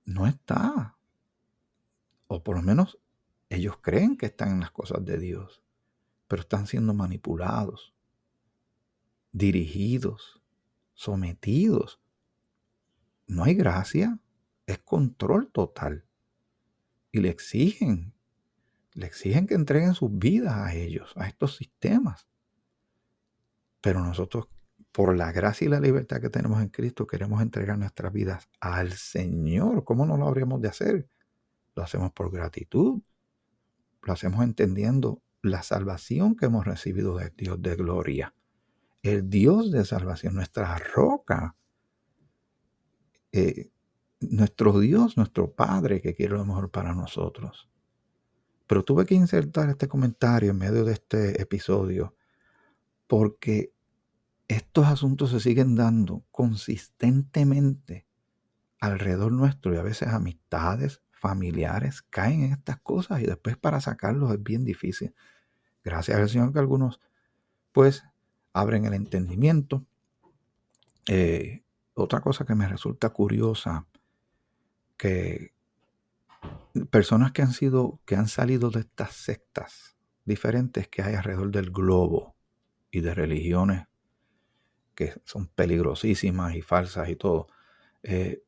No 0.06 0.26
está. 0.26 0.98
O 2.28 2.44
por 2.44 2.56
lo 2.56 2.62
menos 2.62 2.98
ellos 3.50 3.78
creen 3.82 4.16
que 4.16 4.28
están 4.28 4.52
en 4.52 4.60
las 4.62 4.72
cosas 4.72 5.04
de 5.04 5.18
Dios, 5.20 5.62
pero 6.28 6.42
están 6.42 6.66
siendo 6.66 6.94
manipulados, 6.94 7.94
dirigidos, 9.34 10.42
sometidos. 10.94 12.01
No 13.28 13.44
hay 13.44 13.56
gracia, 13.56 14.20
es 14.66 14.80
control 14.80 15.52
total. 15.52 16.06
Y 17.12 17.20
le 17.20 17.30
exigen, 17.30 18.14
le 18.94 19.06
exigen 19.06 19.48
que 19.48 19.56
entreguen 19.56 19.94
sus 19.94 20.18
vidas 20.18 20.56
a 20.56 20.74
ellos, 20.74 21.14
a 21.16 21.28
estos 21.28 21.56
sistemas. 21.56 22.28
Pero 23.82 24.02
nosotros 24.02 24.48
por 24.92 25.16
la 25.16 25.32
gracia 25.32 25.66
y 25.66 25.70
la 25.70 25.80
libertad 25.80 26.20
que 26.20 26.30
tenemos 26.30 26.62
en 26.62 26.70
Cristo, 26.70 27.08
queremos 27.08 27.42
entregar 27.42 27.78
nuestras 27.78 28.12
vidas 28.12 28.50
al 28.60 28.92
Señor. 28.94 29.84
¿Cómo 29.84 30.06
no 30.06 30.18
lo 30.18 30.28
habríamos 30.28 30.62
de 30.62 30.68
hacer? 30.68 31.08
Lo 31.76 31.84
hacemos 31.84 32.12
por 32.12 32.32
gratitud. 32.32 33.02
Lo 34.02 34.14
hacemos 34.14 34.44
entendiendo 34.44 35.22
la 35.42 35.64
salvación 35.64 36.36
que 36.36 36.48
hemos 36.48 36.66
recibido 36.66 37.18
de 37.18 37.32
Dios 37.36 37.62
de 37.62 37.76
gloria. 37.76 38.34
El 39.02 39.30
Dios 39.30 39.72
de 39.72 39.86
salvación, 39.86 40.36
nuestra 40.36 40.78
roca. 40.78 41.56
Eh, 43.32 43.70
nuestro 44.20 44.80
Dios, 44.80 45.18
nuestro 45.18 45.52
Padre 45.52 46.02
que 46.02 46.14
quiere 46.14 46.36
lo 46.36 46.46
mejor 46.46 46.70
para 46.70 46.94
nosotros. 46.94 47.70
Pero 48.68 48.84
tuve 48.84 49.06
que 49.06 49.16
insertar 49.16 49.70
este 49.70 49.88
comentario 49.88 50.52
en 50.52 50.58
medio 50.58 50.86
de 50.86 50.94
este 50.94 51.42
episodio 51.42 52.16
porque 53.08 53.74
estos 54.48 54.86
asuntos 54.88 55.32
se 55.32 55.40
siguen 55.40 55.76
dando 55.76 56.24
consistentemente 56.32 58.06
alrededor 58.80 59.32
nuestro 59.32 59.74
y 59.74 59.78
a 59.78 59.84
veces 59.84 60.10
amistades, 60.10 61.02
familiares 61.12 62.02
caen 62.02 62.44
en 62.44 62.54
estas 62.54 62.80
cosas 62.80 63.22
y 63.22 63.26
después 63.26 63.56
para 63.56 63.80
sacarlos 63.80 64.32
es 64.34 64.42
bien 64.42 64.66
difícil. 64.66 65.14
Gracias 65.84 66.18
al 66.18 66.30
Señor 66.30 66.52
que 66.52 66.60
algunos 66.60 67.00
pues 67.72 68.04
abren 68.54 68.86
el 68.86 68.94
entendimiento. 68.94 69.86
Eh, 71.08 71.64
otra 71.94 72.22
cosa 72.22 72.46
que 72.46 72.56
me 72.56 72.68
resulta 72.68 73.10
curiosa, 73.10 73.88
que 74.98 75.54
personas 76.90 77.32
que 77.32 77.42
han 77.42 77.54
sido, 77.54 78.00
que 78.06 78.16
han 78.16 78.28
salido 78.28 78.70
de 78.70 78.82
estas 78.82 79.14
sectas 79.14 79.98
diferentes 80.26 80.88
que 80.88 81.02
hay 81.02 81.16
alrededor 81.16 81.52
del 81.52 81.72
globo 81.72 82.36
y 82.92 83.02
de 83.02 83.14
religiones 83.14 83.88
que 84.96 85.14
son 85.26 85.48
peligrosísimas 85.48 86.56
y 86.56 86.62
falsas 86.62 87.10
y 87.10 87.16
todo, 87.16 87.48
eh, 88.04 88.44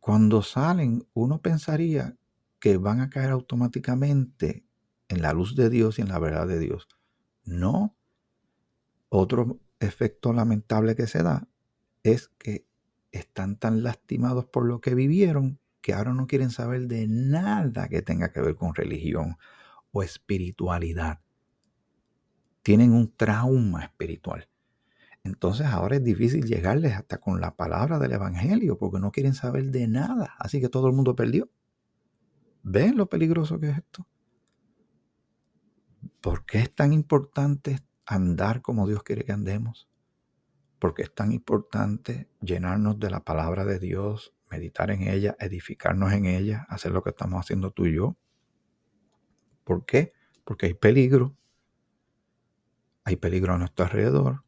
cuando 0.00 0.42
salen 0.42 1.06
uno 1.12 1.40
pensaría 1.40 2.16
que 2.60 2.76
van 2.76 3.00
a 3.00 3.10
caer 3.10 3.30
automáticamente 3.30 4.64
en 5.08 5.22
la 5.22 5.32
luz 5.32 5.56
de 5.56 5.70
Dios 5.70 5.98
y 5.98 6.02
en 6.02 6.08
la 6.08 6.18
verdad 6.18 6.46
de 6.46 6.58
Dios. 6.58 6.88
No. 7.44 7.96
Otro 9.08 9.58
efecto 9.80 10.32
lamentable 10.32 10.94
que 10.94 11.06
se 11.06 11.22
da 11.22 11.48
es 12.02 12.28
que 12.38 12.67
están 13.12 13.56
tan 13.56 13.82
lastimados 13.82 14.46
por 14.46 14.66
lo 14.66 14.80
que 14.80 14.94
vivieron 14.94 15.58
que 15.80 15.94
ahora 15.94 16.12
no 16.12 16.26
quieren 16.26 16.50
saber 16.50 16.86
de 16.88 17.06
nada 17.06 17.88
que 17.88 18.02
tenga 18.02 18.32
que 18.32 18.40
ver 18.40 18.56
con 18.56 18.74
religión 18.74 19.36
o 19.92 20.02
espiritualidad. 20.02 21.20
Tienen 22.62 22.92
un 22.92 23.14
trauma 23.16 23.84
espiritual. 23.84 24.48
Entonces 25.24 25.66
ahora 25.66 25.96
es 25.96 26.04
difícil 26.04 26.44
llegarles 26.44 26.94
hasta 26.94 27.18
con 27.18 27.40
la 27.40 27.54
palabra 27.56 27.98
del 27.98 28.12
Evangelio 28.12 28.78
porque 28.78 28.98
no 28.98 29.10
quieren 29.12 29.34
saber 29.34 29.70
de 29.70 29.86
nada. 29.88 30.34
Así 30.38 30.60
que 30.60 30.68
todo 30.68 30.88
el 30.88 30.94
mundo 30.94 31.14
perdió. 31.16 31.50
¿Ven 32.62 32.96
lo 32.96 33.08
peligroso 33.08 33.58
que 33.58 33.70
es 33.70 33.78
esto? 33.78 34.06
¿Por 36.20 36.44
qué 36.44 36.58
es 36.58 36.74
tan 36.74 36.92
importante 36.92 37.78
andar 38.04 38.62
como 38.62 38.86
Dios 38.86 39.02
quiere 39.02 39.24
que 39.24 39.32
andemos? 39.32 39.87
Porque 40.78 41.02
es 41.02 41.14
tan 41.14 41.32
importante 41.32 42.28
llenarnos 42.40 42.98
de 42.98 43.10
la 43.10 43.20
palabra 43.20 43.64
de 43.64 43.78
Dios, 43.78 44.34
meditar 44.50 44.90
en 44.90 45.02
ella, 45.02 45.36
edificarnos 45.40 46.12
en 46.12 46.26
ella, 46.26 46.66
hacer 46.68 46.92
lo 46.92 47.02
que 47.02 47.10
estamos 47.10 47.40
haciendo 47.40 47.70
tú 47.70 47.86
y 47.86 47.96
yo. 47.96 48.16
¿Por 49.64 49.84
qué? 49.84 50.12
Porque 50.44 50.66
hay 50.66 50.74
peligro. 50.74 51.36
Hay 53.04 53.16
peligro 53.16 53.54
a 53.54 53.58
nuestro 53.58 53.84
alrededor 53.84 54.44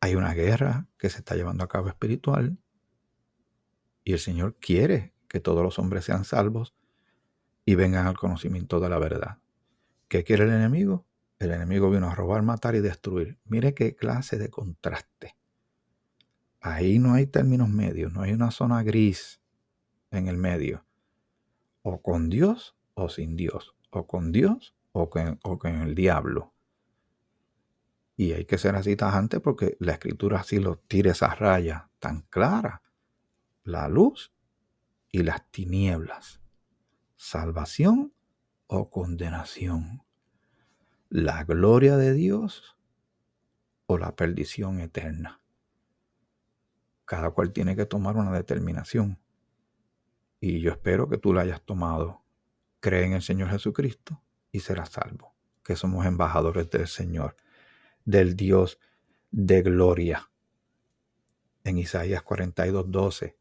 hay 0.00 0.14
una 0.14 0.34
guerra 0.34 0.86
que 0.96 1.10
se 1.10 1.18
está 1.18 1.34
llevando 1.34 1.64
a 1.64 1.68
cabo 1.68 1.88
espiritual 1.88 2.58
y 4.04 4.12
el 4.12 4.18
Señor 4.18 4.56
quiere 4.60 5.12
que 5.28 5.40
todos 5.40 5.62
los 5.62 5.78
hombres 5.78 6.04
sean 6.04 6.24
salvos 6.24 6.74
y 7.64 7.74
vengan 7.74 8.06
al 8.06 8.16
conocimiento 8.16 8.80
de 8.80 8.88
la 8.88 8.98
verdad. 8.98 9.38
¿Qué 10.08 10.24
quiere 10.24 10.44
el 10.44 10.50
enemigo? 10.50 11.04
El 11.38 11.52
enemigo 11.52 11.90
vino 11.90 12.08
a 12.08 12.14
robar, 12.14 12.42
matar 12.42 12.74
y 12.74 12.80
destruir. 12.80 13.38
Mire 13.44 13.74
qué 13.74 13.94
clase 13.94 14.38
de 14.38 14.50
contraste. 14.50 15.36
Ahí 16.60 16.98
no 16.98 17.14
hay 17.14 17.26
términos 17.26 17.68
medios, 17.68 18.12
no 18.12 18.22
hay 18.22 18.32
una 18.32 18.50
zona 18.50 18.82
gris 18.82 19.40
en 20.10 20.26
el 20.26 20.36
medio. 20.36 20.84
O 21.82 22.02
con 22.02 22.28
Dios 22.28 22.76
o 22.94 23.08
sin 23.08 23.36
Dios. 23.36 23.76
O 23.90 24.06
con 24.06 24.32
Dios 24.32 24.74
o 24.92 25.08
con, 25.08 25.82
el 25.82 25.94
diablo. 25.94 26.52
Y 28.16 28.32
hay 28.32 28.44
que 28.44 28.58
ser 28.58 28.74
así 28.74 28.96
tajante 28.96 29.38
porque 29.38 29.76
la 29.78 29.92
escritura 29.92 30.40
así 30.40 30.58
lo 30.58 30.76
tira 30.76 31.12
esa 31.12 31.34
raya 31.34 31.88
tan 32.00 32.22
clara. 32.22 32.82
La 33.62 33.88
luz 33.88 34.32
y 35.12 35.22
las 35.22 35.48
tinieblas. 35.52 36.40
Salvación 37.14 38.12
o 38.66 38.90
condenación. 38.90 40.02
La 41.08 41.44
gloria 41.44 41.96
de 41.96 42.12
Dios 42.12 42.76
o 43.86 43.98
la 43.98 44.14
perdición 44.14 44.80
eterna. 44.80 45.40
Cada 47.04 47.30
cual 47.30 47.52
tiene 47.52 47.74
que 47.74 47.86
tomar 47.86 48.16
una 48.16 48.32
determinación. 48.32 49.18
Y 50.40 50.60
yo 50.60 50.70
espero 50.70 51.08
que 51.08 51.18
tú 51.18 51.32
la 51.32 51.42
hayas 51.42 51.62
tomado. 51.62 52.22
Cree 52.80 53.04
en 53.04 53.14
el 53.14 53.22
Señor 53.22 53.48
Jesucristo 53.50 54.22
y 54.52 54.60
serás 54.60 54.90
salvo. 54.90 55.34
Que 55.64 55.76
somos 55.76 56.04
embajadores 56.06 56.70
del 56.70 56.86
Señor 56.86 57.36
del 58.04 58.36
Dios 58.36 58.78
de 59.30 59.62
gloria. 59.62 60.30
En 61.62 61.76
Isaías 61.76 62.22
42, 62.22 62.90
12, 62.90 63.38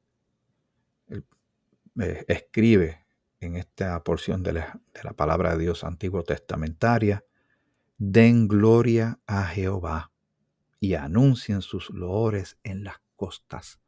eh, 1.10 2.26
escribe 2.28 3.06
en 3.40 3.56
esta 3.56 4.04
porción 4.04 4.44
de 4.44 4.54
la, 4.54 4.82
de 4.94 5.04
la 5.04 5.14
palabra 5.14 5.52
de 5.56 5.64
Dios 5.64 5.86
antiguo 5.86 6.24
testamentaria, 6.24 7.24
den 7.98 8.48
gloria 8.48 9.20
a 9.26 9.46
Jehová 9.46 10.12
y 10.80 10.94
anuncien 10.94 11.62
sus 11.62 11.90
loores 11.90 12.58
en 12.64 12.84
las 12.84 12.98
costas. 13.16 13.80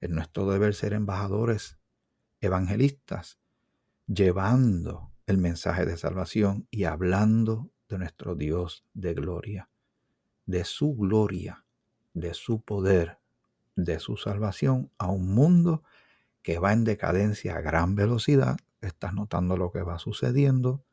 Es 0.00 0.10
nuestro 0.10 0.50
deber 0.50 0.74
ser 0.74 0.94
embajadores 0.94 1.78
evangelistas 2.40 3.38
llevando 4.06 5.12
el 5.26 5.38
mensaje 5.38 5.84
de 5.84 5.96
salvación 5.96 6.66
y 6.70 6.84
hablando 6.84 7.70
de 7.88 7.98
nuestro 7.98 8.34
Dios 8.34 8.84
de 8.94 9.14
gloria, 9.14 9.68
de 10.46 10.64
su 10.64 10.96
gloria, 10.96 11.64
de 12.14 12.34
su 12.34 12.62
poder, 12.62 13.18
de 13.76 14.00
su 14.00 14.16
salvación 14.16 14.90
a 14.98 15.10
un 15.10 15.34
mundo 15.34 15.82
que 16.42 16.58
va 16.58 16.72
en 16.72 16.84
decadencia 16.84 17.56
a 17.56 17.60
gran 17.60 17.94
velocidad. 17.94 18.56
Estás 18.80 19.12
notando 19.12 19.56
lo 19.56 19.70
que 19.70 19.82
va 19.82 19.98
sucediendo. 19.98 20.84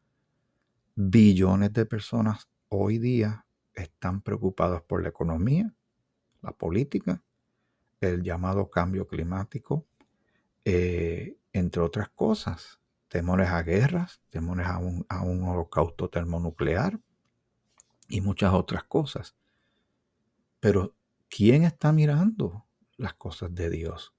Billones 0.99 1.73
de 1.73 1.85
personas 1.85 2.49
hoy 2.69 2.97
día 2.97 3.45
están 3.75 4.19
preocupados 4.19 4.81
por 4.81 5.03
la 5.03 5.09
economía, 5.09 5.71
la 6.41 6.53
política, 6.53 7.21
el 8.01 8.23
llamado 8.23 8.71
cambio 8.71 9.07
climático, 9.07 9.85
eh, 10.65 11.37
entre 11.53 11.83
otras 11.83 12.09
cosas. 12.09 12.79
Temores 13.09 13.49
a 13.49 13.61
guerras, 13.61 14.23
temores 14.31 14.65
a 14.65 14.79
un, 14.79 15.05
a 15.07 15.21
un 15.21 15.43
holocausto 15.43 16.09
termonuclear 16.09 16.99
y 18.07 18.21
muchas 18.21 18.55
otras 18.55 18.83
cosas. 18.83 19.35
Pero, 20.59 20.95
¿quién 21.29 21.63
está 21.63 21.91
mirando 21.91 22.65
las 22.95 23.13
cosas 23.13 23.53
de 23.53 23.69
Dios? 23.69 24.15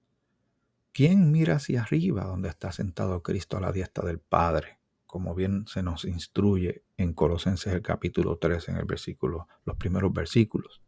¿Quién 0.93 1.33
mira 1.33 1.57
hacia 1.57 1.83
arriba 1.83 2.23
donde 2.23 2.49
está 2.49 2.71
sentado 2.71 3.21
Cristo 3.25 3.57
a 3.57 3.61
la 3.63 3.73
diestra 3.73 4.07
del 4.07 4.21
Padre? 4.21 4.78
Como 5.09 5.35
bien 5.35 5.67
se 5.67 5.83
nos 5.83 6.05
instruye 6.05 6.85
en 6.99 7.15
Colosenses 7.15 7.73
el 7.73 7.81
capítulo 7.81 8.37
3, 8.37 8.69
en 8.69 8.77
el 8.77 8.85
versículo, 8.85 9.49
los 9.65 9.77
primeros 9.79 10.13
versículos. 10.13 10.83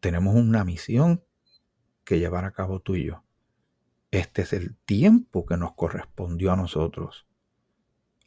Tenemos 0.00 0.34
una 0.34 0.64
misión 0.64 1.22
que 2.04 2.18
llevar 2.18 2.46
a 2.46 2.52
cabo 2.52 2.80
tú 2.80 2.94
y 2.96 3.04
yo. 3.04 3.22
Este 4.10 4.40
es 4.40 4.54
el 4.54 4.74
tiempo 4.86 5.44
que 5.44 5.58
nos 5.58 5.74
correspondió 5.74 6.52
a 6.52 6.56
nosotros. 6.56 7.26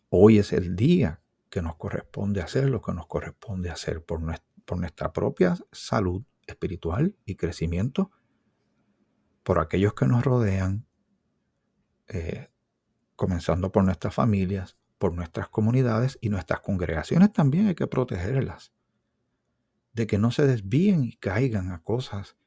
Hoy 0.09 0.37
es 0.37 0.53
el 0.53 0.75
día 0.75 1.23
que 1.49 1.63
nos 1.63 1.75
corresponde 1.75 2.41
hacer 2.41 2.69
lo 2.69 2.83
que 2.83 2.93
nos 2.93 3.07
corresponde 3.07 3.71
hacer 3.71 4.05
por 4.05 4.21
nuestra, 4.21 5.13
propia 5.13 5.57
salud 5.71 6.23
espiritual 6.45 7.15
y 7.25 7.37
crecimiento, 7.37 8.11
por 9.41 9.57
aquellos 9.57 9.95
que 9.95 10.05
nos 10.05 10.23
rodean, 10.23 10.85
eh, 12.07 12.51
comenzando 13.15 13.71
por 13.71 13.84
nuestras 13.84 14.13
familias, 14.13 14.78
por 14.97 15.13
nuestras 15.13 15.49
comunidades 15.49 16.17
y 16.21 16.30
nuestras 16.30 16.62
congregaciones 16.62 17.34
también 17.34 17.67
hay 17.67 17.75
que 17.75 17.88
protegerlas, 17.88 18.71
de 19.93 20.08
que 20.08 20.17
no 20.17 20.32
se 20.32 20.45
desvíen 20.47 21.04
y 21.04 21.13
caigan 21.13 21.71
a 21.71 21.82
cosas 21.82 22.38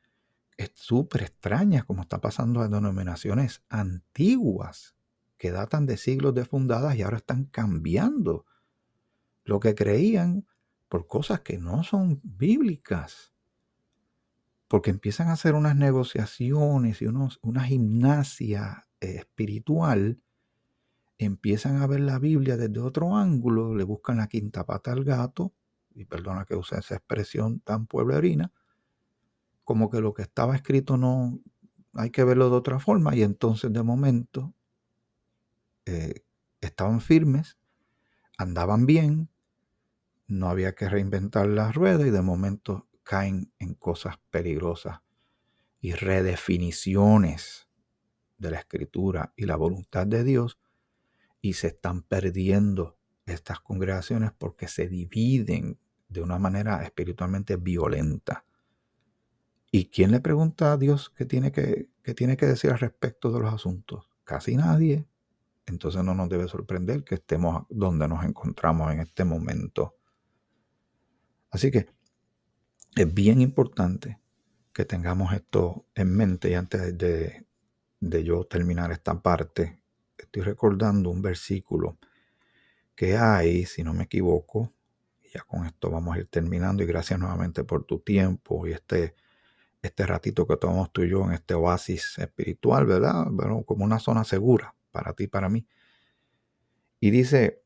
súper 0.74 1.22
extrañas 1.22 1.85
como 1.85 2.02
está 2.02 2.20
pasando 2.20 2.64
en 2.64 2.72
denominaciones 2.72 3.62
antiguas 3.68 4.96
que 5.37 5.52
datan 5.52 5.87
de 5.87 5.96
siglos 5.96 6.35
de 6.35 6.44
fundadas 6.44 6.96
y 6.96 7.02
ahora 7.02 7.18
están 7.18 7.44
cambiando 7.44 8.44
lo 9.44 9.61
que 9.61 9.74
creían 9.74 10.46
por 10.88 11.07
cosas 11.07 11.40
que 11.40 11.59
no 11.59 11.85
son 11.85 12.20
bíblicas. 12.22 13.33
Porque 14.66 14.90
empiezan 14.90 15.28
a 15.28 15.33
hacer 15.33 15.54
unas 15.54 15.76
negociaciones 15.76 17.00
y 17.00 17.07
una 17.07 17.64
gimnasia 17.64 18.88
espiritual, 19.00 20.20
empiezan 21.18 21.83
a 21.83 21.87
ver 21.87 22.00
la 22.00 22.18
Biblia 22.18 22.57
desde 22.57 22.81
otro 22.81 23.16
ángulo, 23.16 23.74
le 23.74 23.85
buscan 23.85 24.18
la 24.18 24.28
quinta 24.28 24.64
pata 24.64 24.92
al 24.92 25.04
gato, 25.04 25.52
y 25.94 26.04
perdona 26.04 26.44
que 26.44 26.54
use 26.54 26.78
esa 26.78 26.94
expresión 26.94 27.61
tan 27.61 27.87
pueblerina, 27.87 28.52
como 29.64 29.90
que 29.90 30.00
lo 30.00 30.14
que 30.14 30.22
estaba 30.22 30.54
escrito 30.54 30.96
no 30.96 31.40
hay 31.94 32.11
que 32.11 32.24
verlo 32.24 32.48
de 32.50 32.57
otra 32.57 32.78
forma 32.78 33.16
y 33.16 33.22
entonces 33.22 33.72
de 33.72 33.83
momento 33.83 34.54
eh, 35.85 36.22
estaban 36.61 37.00
firmes, 37.00 37.59
andaban 38.37 38.87
bien, 38.87 39.28
no 40.28 40.48
había 40.48 40.74
que 40.74 40.88
reinventar 40.88 41.48
la 41.48 41.72
rueda 41.72 42.07
y 42.07 42.11
de 42.11 42.22
momento 42.22 42.87
caen 43.02 43.52
en 43.59 43.74
cosas 43.74 44.18
peligrosas 44.31 45.00
y 45.81 45.92
redefiniciones 45.92 47.68
de 48.37 48.50
la 48.52 48.59
escritura 48.59 49.33
y 49.35 49.46
la 49.46 49.57
voluntad 49.57 50.07
de 50.07 50.22
Dios 50.22 50.59
y 51.40 51.55
se 51.55 51.68
están 51.68 52.03
perdiendo 52.03 52.98
estas 53.27 53.61
congregaciones 53.61 54.33
porque 54.37 54.68
se 54.68 54.88
dividen 54.88 55.79
de 56.09 56.22
una 56.22 56.38
manera 56.38 56.83
espiritualmente 56.83 57.57
violenta. 57.57 58.44
¿Y 59.70 59.87
quién 59.87 60.11
le 60.11 60.20
pregunta 60.20 60.72
a 60.72 60.77
Dios 60.79 61.11
qué 61.11 61.27
tiene 61.27 61.53
que, 61.53 61.90
tiene 62.16 62.37
que 62.37 62.46
decir 62.46 62.70
al 62.70 62.79
respecto 62.79 63.31
de 63.31 63.40
los 63.40 63.53
asuntos? 63.53 64.09
Casi 64.24 64.57
nadie. 64.57 65.07
Entonces 65.66 66.03
no 66.03 66.14
nos 66.14 66.31
debe 66.31 66.48
sorprender 66.48 67.05
que 67.05 67.16
estemos 67.16 67.66
donde 67.68 68.09
nos 68.09 68.24
encontramos 68.24 68.90
en 68.92 69.01
este 69.01 69.24
momento. 69.24 69.96
Así 71.51 71.70
que 71.70 71.87
es 72.96 73.14
bien 73.14 73.42
importante 73.42 74.18
que 74.72 74.87
tengamos 74.87 75.33
esto 75.35 75.85
en 75.94 76.16
mente 76.16 76.51
y 76.51 76.55
antes 76.55 76.96
de, 76.96 77.46
de 78.01 78.24
yo 78.24 78.44
terminar 78.44 78.90
esta 78.92 79.20
parte, 79.20 79.77
estoy 80.18 80.42
recordando 80.42 81.11
un 81.11 81.22
versículo 81.22 81.98
que 82.94 83.16
hay, 83.16 83.64
si 83.64 83.83
no 83.83 83.94
me 83.94 84.04
equivoco, 84.04 84.72
ya 85.33 85.42
con 85.42 85.66
esto 85.66 85.90
vamos 85.90 86.16
a 86.16 86.20
ir 86.20 86.26
terminando 86.26 86.83
y 86.83 86.87
gracias 86.87 87.18
nuevamente 87.18 87.64
por 87.64 87.85
tu 87.85 88.00
tiempo 88.00 88.66
y 88.66 88.72
este 88.72 89.14
este 89.83 90.07
ratito 90.07 90.46
que 90.46 90.57
tomamos 90.57 90.92
tú 90.92 91.02
y 91.02 91.11
yo 91.11 91.24
en 91.24 91.33
este 91.33 91.54
oasis 91.54 92.18
espiritual, 92.18 92.87
¿verdad? 92.87 93.26
Como 93.64 93.85
una 93.85 93.98
zona 93.98 94.24
segura 94.24 94.74
para 94.90 95.12
ti 95.12 95.24
y 95.24 95.28
para 95.28 95.48
mí. 95.48 95.66
Y 97.00 97.11
dice, 97.11 97.62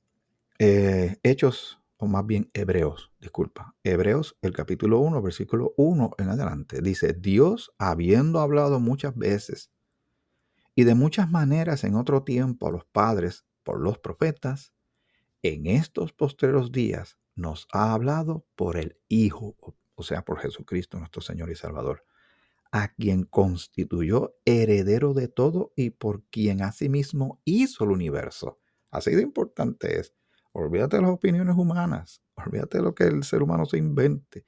eh, 0.58 1.18
Hechos, 1.22 1.80
o 1.96 2.06
más 2.06 2.26
bien 2.26 2.48
Hebreos, 2.52 3.12
disculpa, 3.20 3.74
Hebreos, 3.82 4.36
el 4.42 4.52
capítulo 4.52 4.98
1, 4.98 5.22
versículo 5.22 5.72
1 5.76 6.10
en 6.18 6.28
adelante, 6.28 6.82
dice, 6.82 7.14
Dios, 7.14 7.72
habiendo 7.78 8.40
hablado 8.40 8.78
muchas 8.78 9.16
veces 9.16 9.70
y 10.74 10.84
de 10.84 10.94
muchas 10.94 11.30
maneras 11.30 11.84
en 11.84 11.96
otro 11.96 12.22
tiempo 12.22 12.68
a 12.68 12.70
los 12.70 12.84
padres 12.86 13.44
por 13.62 13.80
los 13.80 13.98
profetas, 13.98 14.72
en 15.42 15.66
estos 15.66 16.12
postreros 16.12 16.72
días 16.72 17.18
nos 17.34 17.66
ha 17.72 17.92
hablado 17.92 18.46
por 18.56 18.76
el 18.76 18.98
Hijo, 19.08 19.56
o 19.94 20.02
sea, 20.02 20.24
por 20.24 20.38
Jesucristo 20.38 20.98
nuestro 20.98 21.20
Señor 21.20 21.50
y 21.50 21.56
Salvador, 21.56 22.04
a 22.70 22.94
quien 22.94 23.24
constituyó 23.24 24.34
heredero 24.44 25.12
de 25.14 25.28
todo 25.28 25.72
y 25.76 25.90
por 25.90 26.24
quien 26.24 26.62
asimismo 26.62 27.40
hizo 27.44 27.84
el 27.84 27.90
universo. 27.90 28.60
Así 28.90 29.14
de 29.14 29.22
importante 29.22 30.00
es. 30.00 30.14
Olvídate 30.52 30.96
de 30.96 31.02
las 31.02 31.10
opiniones 31.10 31.56
humanas, 31.56 32.22
olvídate 32.34 32.78
de 32.78 32.84
lo 32.84 32.94
que 32.94 33.04
el 33.04 33.24
ser 33.24 33.42
humano 33.42 33.64
se 33.64 33.78
invente 33.78 34.44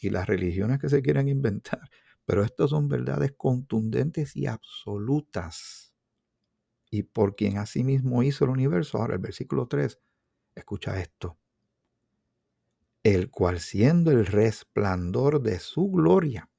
y 0.00 0.10
las 0.10 0.26
religiones 0.26 0.78
que 0.78 0.88
se 0.88 1.02
quieran 1.02 1.28
inventar. 1.28 1.80
Pero 2.26 2.44
estas 2.44 2.70
son 2.70 2.88
verdades 2.88 3.32
contundentes 3.36 4.36
y 4.36 4.46
absolutas. 4.46 5.94
Y 6.90 7.04
por 7.04 7.36
quien 7.36 7.58
asimismo 7.58 8.22
hizo 8.22 8.44
el 8.44 8.50
universo. 8.50 8.98
Ahora 8.98 9.14
el 9.14 9.20
versículo 9.20 9.68
3, 9.68 10.00
escucha 10.56 11.00
esto 11.00 11.38
el 13.06 13.30
cual 13.30 13.60
siendo 13.60 14.10
el 14.10 14.26
resplandor 14.26 15.40
de 15.40 15.60
su 15.60 15.88
gloria 15.92 16.50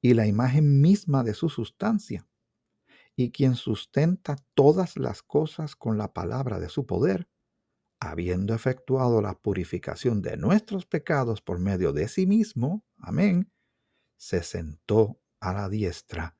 y 0.00 0.14
la 0.14 0.26
imagen 0.26 0.80
misma 0.80 1.24
de 1.24 1.34
su 1.34 1.48
sustancia, 1.48 2.28
y 3.16 3.32
quien 3.32 3.56
sustenta 3.56 4.36
todas 4.54 4.96
las 4.96 5.22
cosas 5.22 5.76
con 5.76 5.98
la 5.98 6.12
palabra 6.12 6.60
de 6.60 6.68
su 6.68 6.86
poder, 6.86 7.28
habiendo 8.00 8.54
efectuado 8.54 9.22
la 9.22 9.34
purificación 9.34 10.22
de 10.22 10.36
nuestros 10.36 10.86
pecados 10.86 11.42
por 11.42 11.58
medio 11.60 11.92
de 11.92 12.08
sí 12.08 12.26
mismo, 12.26 12.84
amén, 12.98 13.52
se 14.20 14.42
sentó 14.42 15.18
a 15.40 15.54
la 15.54 15.70
diestra 15.70 16.36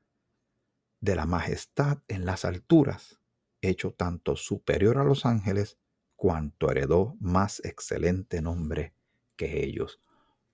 de 0.99 1.15
la 1.15 1.25
majestad 1.25 1.97
en 2.07 2.27
las 2.27 2.45
alturas, 2.45 3.19
hecho 3.59 3.91
tanto 3.91 4.35
superior 4.35 4.99
a 4.99 5.03
los 5.03 5.25
ángeles 5.25 5.79
cuanto 6.15 6.69
heredó 6.69 7.17
más 7.19 7.59
excelente 7.65 8.39
nombre 8.39 8.93
que 9.35 9.63
ellos. 9.63 9.99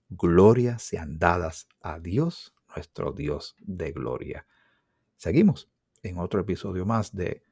Gloria 0.07 0.79
sean 0.79 1.19
dadas 1.19 1.67
a 1.81 1.99
Dios, 1.99 2.55
nuestro 2.73 3.11
Dios 3.11 3.57
de 3.59 3.91
gloria. 3.91 4.47
Seguimos 5.17 5.69
en 6.03 6.19
otro 6.19 6.39
episodio 6.39 6.85
más 6.85 7.13
de 7.13 7.43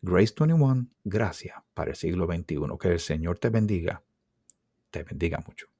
Grace 0.00 0.34
21, 0.36 0.88
Gracia 1.04 1.64
para 1.74 1.90
el 1.90 1.96
siglo 1.96 2.26
XXI. 2.26 2.76
Que 2.80 2.88
el 2.88 2.98
Señor 2.98 3.38
te 3.38 3.50
bendiga, 3.50 4.02
te 4.90 5.04
bendiga 5.04 5.38
mucho. 5.46 5.71